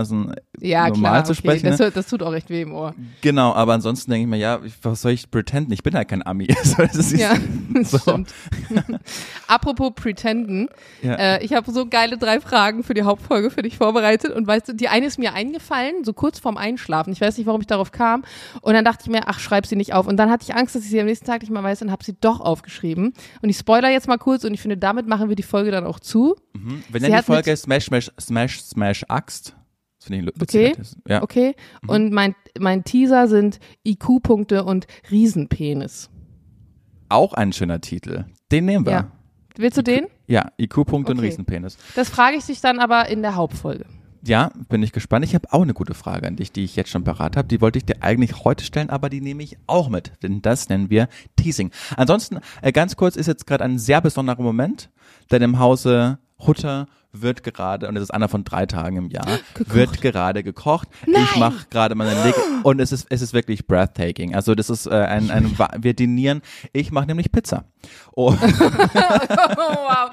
Ja, 0.59 0.87
normal 0.89 1.11
klar, 1.11 1.23
zu 1.25 1.31
okay. 1.31 1.39
sprechen. 1.39 1.65
Das, 1.69 1.79
ne? 1.79 1.91
das 1.91 2.07
tut 2.07 2.21
auch 2.23 2.33
echt 2.33 2.49
weh 2.49 2.61
im 2.61 2.73
Ohr. 2.73 2.93
Genau, 3.21 3.53
aber 3.53 3.73
ansonsten 3.73 4.11
denke 4.11 4.23
ich 4.25 4.29
mir, 4.29 4.37
ja, 4.37 4.59
was 4.83 5.01
soll 5.01 5.11
ich 5.13 5.29
pretenden? 5.31 5.71
Ich 5.73 5.83
bin 5.83 5.93
halt 5.95 6.07
kein 6.07 6.25
Ami. 6.25 6.47
So, 6.63 6.81
ist- 6.83 7.11
Ja, 7.17 7.33
So. 7.83 7.97
stimmt. 7.97 8.33
Apropos 9.47 9.91
Pretenden, 9.95 10.69
Ja. 11.01 11.15
äh, 11.15 11.43
ich 11.43 11.53
habe 11.53 11.71
so 11.71 11.85
geile 11.87 12.17
drei 12.17 12.39
Fragen 12.39 12.83
für 12.83 12.93
die 12.93 13.03
Hauptfolge 13.03 13.49
für 13.49 13.61
dich 13.61 13.77
vorbereitet 13.77 14.31
und 14.31 14.47
weißt 14.47 14.69
du, 14.69 14.73
die 14.73 14.87
eine 14.87 15.05
ist 15.07 15.19
mir 15.19 15.33
eingefallen, 15.33 16.03
so 16.03 16.13
kurz 16.13 16.39
vorm 16.39 16.57
Einschlafen. 16.57 17.11
Ich 17.13 17.21
weiß 17.21 17.37
nicht, 17.37 17.47
warum 17.47 17.61
ich 17.61 17.67
darauf 17.67 17.91
kam 17.91 18.23
und 18.61 18.73
dann 18.73 18.85
dachte 18.85 19.03
ich 19.05 19.09
mir, 19.11 19.27
ach, 19.27 19.39
schreib 19.39 19.65
sie 19.65 19.75
nicht 19.75 19.93
auf 19.93 20.07
und 20.07 20.17
dann 20.17 20.29
hatte 20.29 20.43
ich 20.47 20.55
Angst, 20.55 20.75
dass 20.75 20.83
ich 20.83 20.89
sie 20.89 20.99
am 20.99 21.05
nächsten 21.07 21.25
Tag 21.25 21.41
nicht 21.41 21.51
mehr 21.51 21.63
weiß 21.63 21.81
und 21.81 21.91
habe 21.91 22.03
sie 22.03 22.15
doch 22.19 22.39
aufgeschrieben 22.39 23.13
und 23.41 23.49
ich 23.49 23.57
spoiler 23.57 23.89
jetzt 23.89 24.07
mal 24.07 24.17
kurz 24.17 24.43
und 24.43 24.53
ich 24.53 24.61
finde, 24.61 24.77
damit 24.77 25.07
machen 25.07 25.29
wir 25.29 25.35
die 25.35 25.43
Folge 25.43 25.71
dann 25.71 25.85
auch 25.85 25.99
zu. 25.99 26.35
Mhm. 26.53 26.83
Sie 26.91 26.99
nennen 26.99 27.15
die 27.17 27.23
Folge 27.23 27.55
Smash, 27.57 27.85
Smash, 27.85 28.11
Smash, 28.19 28.61
Smash 28.61 29.05
Axt. 29.09 29.55
Das 30.01 30.07
finde 30.07 30.31
ich 30.31 30.41
Okay. 30.41 30.73
Ja. 31.07 31.21
Okay? 31.21 31.55
Mhm. 31.83 31.89
Und 31.89 32.13
mein, 32.13 32.35
mein 32.59 32.83
Teaser 32.83 33.27
sind 33.27 33.59
IQ-Punkte 33.85 34.63
und 34.63 34.87
Riesenpenis. 35.11 36.09
Auch 37.09 37.33
ein 37.33 37.53
schöner 37.53 37.81
Titel. 37.81 38.25
Den 38.51 38.65
nehmen 38.65 38.85
wir. 38.85 38.91
Ja. 38.91 39.11
Willst 39.57 39.77
du 39.77 39.83
den? 39.83 40.07
Ja, 40.27 40.51
IQ-Punkt 40.57 41.09
und 41.09 41.17
Okay. 41.17 41.27
Riesenpenis. 41.27 41.77
Das 41.95 42.09
frage 42.09 42.37
ich 42.37 42.45
dich 42.45 42.61
dann 42.61 42.79
aber 42.79 43.09
in 43.09 43.21
der 43.21 43.35
Hauptfolge. 43.35 43.85
Ja, 44.23 44.51
bin 44.69 44.81
ich 44.81 44.91
gespannt. 44.91 45.25
Ich 45.25 45.35
habe 45.35 45.51
auch 45.51 45.61
eine 45.61 45.73
gute 45.73 45.93
Frage 45.93 46.27
an 46.27 46.35
dich, 46.35 46.51
die 46.51 46.63
ich 46.63 46.75
jetzt 46.75 46.89
schon 46.89 47.03
parat 47.03 47.35
habe. 47.35 47.47
Die 47.47 47.59
wollte 47.59 47.79
ich 47.79 47.85
dir 47.85 48.01
eigentlich 48.01 48.43
heute 48.43 48.63
stellen, 48.63 48.89
aber 48.89 49.09
die 49.09 49.19
nehme 49.21 49.41
ich 49.43 49.57
auch 49.67 49.89
mit, 49.89 50.13
denn 50.23 50.41
das 50.41 50.69
nennen 50.69 50.89
wir 50.89 51.09
Teasing. 51.35 51.71
Ansonsten, 51.97 52.39
äh, 52.61 52.71
ganz 52.71 52.95
kurz, 52.95 53.15
ist 53.15 53.27
jetzt 53.27 53.47
gerade 53.47 53.63
ein 53.63 53.79
sehr 53.79 53.99
besonderer 53.99 54.41
Moment, 54.41 54.89
denn 55.31 55.41
im 55.41 55.59
Hause 55.59 56.19
Hutter 56.39 56.87
wird 57.13 57.43
gerade, 57.43 57.87
und 57.87 57.97
es 57.97 58.03
ist 58.03 58.11
einer 58.11 58.29
von 58.29 58.43
drei 58.43 58.65
Tagen 58.65 58.97
im 58.97 59.09
Jahr, 59.09 59.27
wird 59.67 60.01
gerade 60.01 60.43
gekocht. 60.43 60.87
Ich 61.05 61.35
mache 61.37 61.65
gerade 61.69 61.95
meine 61.95 62.23
Leg 62.23 62.35
und 62.63 62.79
es 62.79 62.91
ist, 62.91 63.07
es 63.09 63.21
ist 63.21 63.33
wirklich 63.33 63.67
breathtaking. 63.67 64.35
Also 64.35 64.55
das 64.55 64.69
ist 64.69 64.85
äh, 64.87 64.91
ein, 64.91 65.29
ein, 65.31 65.57
wir 65.79 65.93
dinieren, 65.93 66.41
ich 66.73 66.91
mache 66.91 67.07
nämlich 67.07 67.31
Pizza. 67.31 67.65
Oh, 68.13 68.35
wow. 68.35 70.11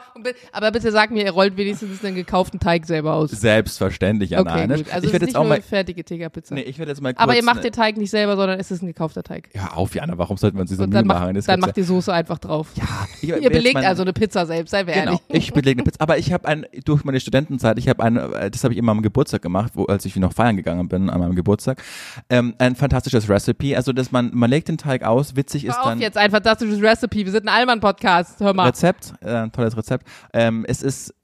Aber 0.52 0.71
bitte 0.71 0.90
sag 0.93 1.11
mir, 1.11 1.25
ihr 1.25 1.33
rollt 1.33 1.57
wenigstens 1.57 2.00
den 2.00 2.14
gekauften 2.14 2.61
Teig 2.61 2.87
selber 2.87 3.14
aus. 3.14 3.31
selbstverständlich, 3.31 4.37
Anna 4.37 4.52
Okay, 4.52 4.67
gut. 4.67 4.71
Also 4.71 4.81
ich 4.81 4.87
es 4.88 4.93
werde 4.95 5.07
ist 5.07 5.12
jetzt 5.12 5.23
nicht 5.23 5.37
auch 5.37 5.43
nur 5.43 5.49
mal, 5.50 5.62
fertige 5.62 6.05
Tigerpizza. 6.05 6.55
nee, 6.55 6.62
ich 6.62 6.78
werde 6.78 6.93
jetzt 6.93 7.00
mal 7.00 7.12
kurz, 7.12 7.23
Aber 7.23 7.37
ihr 7.37 7.43
macht 7.45 7.57
ne- 7.57 7.62
den 7.62 7.73
Teig 7.73 7.97
nicht 7.97 8.11
selber, 8.11 8.37
sondern 8.37 8.59
es 8.61 8.71
ist 8.71 8.83
ein 8.83 8.87
gekaufter 8.87 9.23
Teig. 9.23 9.50
ja, 9.55 9.73
auf, 9.73 9.95
Jana, 9.95 10.17
warum 10.19 10.37
sollte 10.37 10.57
man 10.57 10.67
sich 10.67 10.76
so 10.76 10.85
Und 10.85 10.90
Mühe 10.90 11.05
machen? 11.05 11.35
Das 11.35 11.47
dann 11.47 11.61
macht 11.61 11.76
die 11.76 11.83
Soße 11.83 12.12
einfach 12.12 12.38
drauf. 12.38 12.69
ja, 12.75 12.85
ich, 13.21 13.28
Ihr 13.28 13.50
belegt 13.50 13.76
also 13.76 14.02
eine 14.02 14.12
Pizza 14.12 14.47
selbst, 14.47 14.71
sei 14.71 14.85
Genau, 14.85 14.97
ehrlich. 14.97 15.21
ich 15.28 15.52
belege 15.52 15.81
eine 15.81 15.85
Pizza. 15.85 16.00
Aber 16.00 16.19
ich 16.19 16.33
habe 16.33 16.47
ein, 16.49 16.67
durch 16.88 17.04
meine 17.04 17.21
Studentenzeit, 17.21 17.78
ich 17.78 17.88
habe 17.88 18.02
eine, 18.02 18.21
äh, 18.35 18.50
das 18.50 18.64
habe 18.64 18.73
ich 18.73 18.78
immer 18.78 18.92
am 18.92 19.02
Geburtstag 19.02 19.42
gemacht, 19.42 19.73
wo, 19.75 19.85
als 19.85 20.04
ich 20.04 20.16
noch 20.16 20.33
feiern 20.33 20.57
gegangen 20.57 20.88
bin 20.88 21.11
an 21.11 21.21
meinem 21.21 21.35
Geburtstag, 21.35 21.83
ähm, 22.30 22.54
ein 22.59 22.76
fantastisches 22.76 23.28
Recipe. 23.28 23.76
Also, 23.76 23.92
dass 23.92 24.11
man, 24.11 24.30
man 24.33 24.50
legt 24.50 24.68
den 24.68 24.78
Teig 24.78 25.02
aus, 25.02 25.37
witzig 25.37 25.66
ist 25.66 25.75
Hör 25.75 25.83
auf 25.83 25.88
dann 25.88 26.00
jetzt, 26.00 26.16
ein 26.16 26.30
fantastisches 26.30 26.80
Recipe. 26.80 27.25
Wir 27.26 27.33
sind 27.33 27.47
ein 27.47 27.54
Allmann-Podcast. 27.54 28.40
Hör 28.40 28.54
mal. 28.54 28.66
Rezept, 28.66 29.12
äh, 29.21 29.35
ein 29.35 29.52
tolles 29.52 29.76
Rezept. 29.76 30.07
Ähm, 30.33 30.64
es 30.66 30.83
ist, 30.83 31.14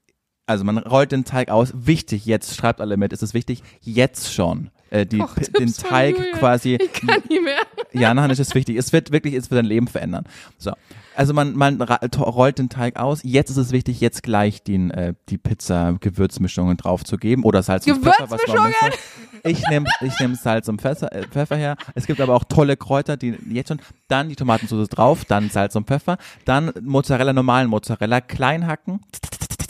also 0.45 0.63
man 0.63 0.77
rollt 0.77 1.11
den 1.11 1.25
Teig 1.25 1.49
aus. 1.49 1.73
Wichtig, 1.73 2.25
jetzt 2.25 2.55
schreibt 2.55 2.79
alle 2.79 2.97
mit, 2.97 3.11
es 3.11 3.23
ist 3.23 3.33
wichtig, 3.33 3.63
jetzt 3.81 4.33
schon. 4.33 4.69
Äh, 4.91 5.07
die, 5.07 5.23
den 5.57 5.73
Teig 5.73 6.15
quasi 6.33 6.75
Ich 6.75 6.93
kann 6.93 7.21
nicht 7.27 7.43
mehr. 7.43 7.57
Ja, 7.91 8.13
nein, 8.13 8.29
das 8.29 8.39
ist 8.39 8.53
wichtig. 8.53 8.77
Es 8.77 8.93
wird 8.93 9.11
wirklich, 9.11 9.33
es 9.33 9.49
wird 9.49 9.57
dein 9.57 9.65
Leben 9.65 9.87
verändern. 9.87 10.25
So. 10.59 10.73
Also 11.15 11.33
man, 11.33 11.55
man 11.55 11.81
rollt 11.81 12.59
den 12.59 12.69
Teig 12.69 12.97
aus. 12.97 13.21
Jetzt 13.23 13.49
ist 13.49 13.57
es 13.57 13.71
wichtig, 13.71 14.01
jetzt 14.01 14.23
gleich 14.23 14.63
den, 14.63 14.91
äh, 14.91 15.13
die 15.29 15.37
Pizza-Gewürzmischungen 15.37 16.77
draufzugeben 16.77 17.43
oder 17.43 17.63
Salz 17.63 17.87
und 17.87 18.03
Pfeffer. 18.03 18.29
was 18.29 18.41
man 18.47 18.63
möchte. 18.63 18.99
Ich 19.43 19.67
nehme 19.69 19.87
ich 20.01 20.19
nehm 20.19 20.35
Salz 20.35 20.67
und 20.67 20.81
Pfeffer, 20.81 21.11
äh, 21.13 21.23
Pfeffer 21.27 21.55
her. 21.55 21.77
Es 21.93 22.07
gibt 22.07 22.19
aber 22.19 22.35
auch 22.35 22.43
tolle 22.43 22.77
Kräuter, 22.77 23.15
die 23.15 23.35
jetzt 23.49 23.69
schon, 23.69 23.79
dann 24.07 24.29
die 24.29 24.35
Tomatensauce 24.35 24.89
drauf, 24.89 25.25
dann 25.25 25.49
Salz 25.49 25.75
und 25.75 25.87
Pfeffer, 25.87 26.17
dann 26.45 26.71
Mozzarella, 26.81 27.31
normalen 27.31 27.69
Mozzarella, 27.69 28.21
klein 28.21 28.67
hacken. 28.67 29.01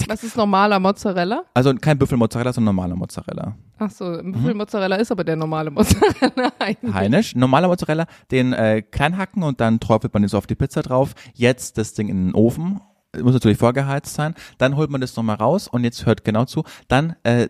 Was 0.10 0.24
ist 0.24 0.38
normaler 0.38 0.80
Mozzarella? 0.80 1.44
Also 1.54 1.74
kein 1.76 1.98
Büffelmozzarella, 1.98 2.54
sondern 2.54 2.76
normaler 2.76 2.96
Mozzarella. 2.96 3.56
Ach 3.80 3.90
so, 3.92 4.06
Mhm. 4.06 4.32
Büffelmozzarella 4.34 4.96
ist 4.98 5.12
aber 5.12 5.24
der 5.24 5.36
normale 5.36 5.72
Mozzarella 5.72 6.52
eigentlich. 6.60 6.94
Heinisch, 6.94 7.36
normaler 7.36 7.68
Mozzarella, 7.68 8.06
den 8.32 8.54
äh, 8.54 8.82
klein 8.82 9.18
hacken 9.18 9.44
und 9.44 9.60
dann 9.62 9.80
träufelt 9.80 10.14
man 10.14 10.24
den 10.24 10.30
so 10.30 10.38
auf 10.38 10.48
die 10.48 10.56
Pizza 10.56 10.82
drauf. 10.82 11.14
Jetzt 11.34 11.78
das 11.78 11.94
Ding 11.94 12.08
in 12.10 12.28
den 12.28 12.36
Ofen. 12.36 12.80
Muss 13.22 13.34
natürlich 13.34 13.58
vorgeheizt 13.58 14.14
sein. 14.14 14.36
Dann 14.58 14.76
holt 14.76 14.90
man 14.90 15.00
das 15.00 15.16
nochmal 15.16 15.38
raus 15.38 15.70
und 15.70 15.86
jetzt 15.86 16.06
hört 16.06 16.26
genau 16.26 16.44
zu. 16.46 16.64
Dann 16.90 17.16
äh, 17.24 17.48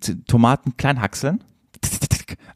Z- 0.00 0.26
Tomaten 0.26 0.76
klein 0.76 1.00
hackseln. 1.00 1.44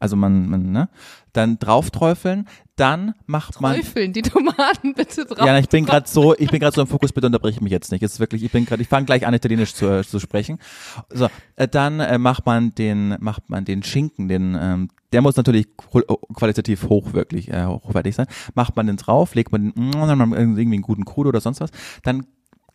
Also 0.02 0.16
man, 0.16 0.48
man 0.48 0.72
ne? 0.72 0.88
Dann 1.32 1.60
drauf 1.60 1.92
träufeln. 1.92 2.48
Dann 2.74 3.14
macht 3.26 3.60
man. 3.60 3.74
Träufeln 3.76 4.12
die 4.12 4.22
Tomaten 4.22 4.94
bitte 4.94 5.24
drauf. 5.24 5.46
Ja, 5.46 5.56
ich 5.58 5.68
bin 5.68 5.84
gerade 5.86 6.08
so, 6.08 6.34
ich 6.36 6.50
bin 6.50 6.58
gerade 6.58 6.74
so 6.74 6.80
im 6.80 6.88
Fokus, 6.88 7.12
bitte 7.12 7.28
unterbrich 7.28 7.60
mich 7.60 7.70
jetzt 7.70 7.92
nicht. 7.92 8.02
Es 8.02 8.14
ist 8.14 8.20
wirklich, 8.20 8.42
ich 8.42 8.50
bin 8.50 8.66
gerade, 8.66 8.82
ich 8.82 8.88
fange 8.88 9.06
gleich 9.06 9.24
an, 9.26 9.32
Italienisch 9.32 9.74
zu, 9.74 9.86
äh, 9.86 10.02
zu 10.02 10.18
sprechen. 10.18 10.58
So, 11.10 11.28
äh, 11.54 11.68
dann 11.68 12.00
äh, 12.00 12.18
macht 12.18 12.44
man 12.46 12.74
den, 12.74 13.16
macht 13.20 13.48
man 13.48 13.64
den 13.64 13.84
Schinken, 13.84 14.26
den, 14.26 14.58
ähm, 14.60 14.88
der 15.12 15.22
muss 15.22 15.36
natürlich 15.36 15.68
qual- 15.76 16.04
qualitativ 16.34 16.88
hoch 16.88 17.12
wirklich 17.12 17.48
äh, 17.48 17.64
hochwertig 17.64 18.16
sein. 18.16 18.26
Macht 18.54 18.74
man 18.74 18.88
den 18.88 18.96
drauf, 18.96 19.36
legt 19.36 19.52
man 19.52 19.72
den, 19.72 19.92
irgendwie 19.92 20.62
einen 20.62 20.82
guten 20.82 21.04
Krudo 21.04 21.28
oder 21.28 21.40
sonst 21.40 21.60
was. 21.60 21.70
Dann 22.02 22.26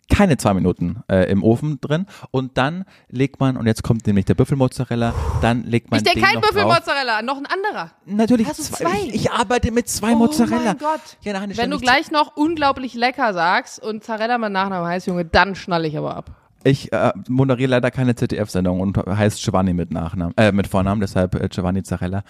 keine 0.10 0.38
zwei 0.38 0.54
Minuten 0.54 1.02
äh, 1.12 1.30
im 1.30 1.44
Ofen 1.44 1.80
drin 1.82 2.06
und 2.32 2.58
dann 2.58 2.86
legt 3.10 3.40
man, 3.40 3.58
und 3.58 3.66
jetzt 3.68 3.84
kommt 3.84 4.08
nämlich 4.08 4.26
der 4.26 4.36
Büffelmozzarella, 4.36 5.14
dann 5.42 5.64
legt 5.64 5.92
man 5.92 5.98
ich 6.00 6.04
denke 6.04 6.20
den 6.22 6.26
kein. 6.26 6.42
Büffelmozzarella, 6.42 7.22
noch 7.22 7.38
ein 7.38 7.46
anderer. 7.46 7.92
Natürlich 8.06 8.48
Hast 8.48 8.60
du 8.60 8.64
zwei. 8.64 8.86
zwei? 8.86 9.00
Ich, 9.08 9.16
ich 9.16 9.32
arbeite 9.32 9.72
mit 9.72 9.90
zwei 9.90 10.14
Oh 10.14 10.18
Mozzarella. 10.18 10.64
mein 10.64 10.78
Gott. 10.78 11.02
Ja, 11.22 11.34
Wenn 11.56 11.72
du 11.72 11.80
gleich 11.80 12.10
noch 12.12 12.36
unglaublich 12.36 12.94
lecker 12.94 13.34
sagst 13.34 13.84
und 13.84 14.04
Zarella 14.04 14.38
mein 14.38 14.52
Nachname 14.54 14.86
heißt, 14.88 15.08
Junge, 15.08 15.26
dann 15.26 15.56
schnall 15.56 15.86
ich 15.86 15.98
aber 15.98 16.16
ab. 16.16 16.32
Ich 16.64 16.92
äh, 16.92 17.12
moderiere 17.28 17.70
leider 17.70 17.92
keine 17.92 18.16
ZDF-Sendung 18.16 18.80
und 18.82 18.98
heißt 18.98 19.42
Giovanni 19.44 19.74
mit 19.74 19.92
Nachnamen, 19.92 20.34
äh, 20.38 20.52
mit 20.52 20.68
Vornamen, 20.68 21.00
deshalb 21.02 21.36
äh, 21.36 21.48
Giovanni 21.50 21.84
Zarella. 21.84 22.24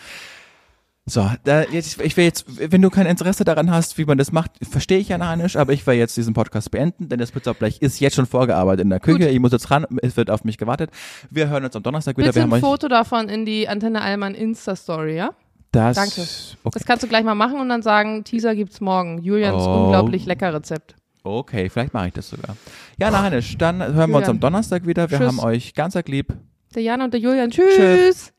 So, 1.10 1.26
da, 1.46 1.64
jetzt, 1.64 2.02
ich 2.02 2.18
will 2.18 2.26
jetzt, 2.26 2.46
wenn 2.72 2.82
du 2.82 2.90
kein 2.90 3.06
Interesse 3.06 3.46
daran 3.46 3.72
hast, 3.72 3.98
wie 3.98 4.04
man 4.04 4.18
das 4.18 4.34
macht, 4.34 4.52
verstehe 4.70 4.98
ich 5.00 5.08
ja 5.08 5.36
nicht, 5.38 5.56
aber 5.56 5.72
ich 5.72 5.88
will 5.88 5.94
jetzt 5.94 6.18
diesen 6.18 6.34
Podcast 6.34 6.70
beenden, 6.70 7.08
denn 7.08 7.18
das 7.18 7.32
Pizzablech 7.32 7.82
ist 7.82 8.02
jetzt 8.02 8.16
schon 8.18 8.26
vorgearbeitet 8.26 8.84
in 8.84 8.90
der 8.90 9.00
Küche. 9.00 9.20
Gut. 9.20 9.28
Ich 9.30 9.40
muss 9.40 9.54
jetzt 9.54 9.72
ran, 9.72 9.86
es 10.02 10.18
wird 10.18 10.30
auf 10.30 10.44
mich 10.44 10.58
gewartet. 10.58 10.92
Wir 11.30 11.48
hören 11.48 11.64
uns 11.64 11.74
am 11.78 11.84
Donnerstag 11.84 12.18
wieder. 12.18 12.28
Bitte 12.28 12.36
Wir 12.36 12.42
ein 12.44 12.52
haben 12.52 12.54
euch 12.56 12.60
Foto 12.62 12.90
davon 12.90 13.30
in 13.30 13.46
die 13.46 13.70
Antenne 13.70 14.02
Allmann 14.02 14.36
Insta-Story, 14.36 15.16
ja? 15.16 15.30
das. 15.72 15.96
Danke. 15.96 16.22
Okay. 16.64 16.74
Das 16.78 16.86
kannst 16.86 17.04
du 17.04 17.08
gleich 17.08 17.24
mal 17.24 17.36
machen 17.36 17.60
und 17.62 17.70
dann 17.70 17.82
sagen, 17.84 18.26
Teaser 18.26 18.54
gibt's 18.56 18.82
morgen. 18.82 19.22
Julians 19.22 19.64
Oh. 19.66 19.86
unglaublich 19.86 20.26
lecker 20.26 20.54
Rezept. 20.54 20.96
okay, 21.24 21.70
vielleicht 21.70 21.94
mache 21.94 22.08
ich 22.08 22.14
das 22.14 22.30
sogar. 22.30 22.58
Ja, 23.00 23.12
na 23.12 23.22
Heinisch, 23.24 23.58
dann 23.58 23.80
hören 23.80 23.96
wir 23.96 24.04
uns 24.04 24.28
Julian. 24.28 24.30
am 24.32 24.40
Donnerstag 24.42 24.86
wieder. 24.86 25.10
Wir 25.10 25.20
Tschüss. 25.20 25.28
haben 25.28 25.40
euch 25.40 25.74
ganz 25.74 25.96
lieb. 26.06 26.34
Der 26.76 26.84
Jan 26.84 27.02
und 27.02 27.14
der 27.14 27.22
Julian, 27.22 27.50
tschüss. 27.50 27.76
Tschüss. 27.76 28.34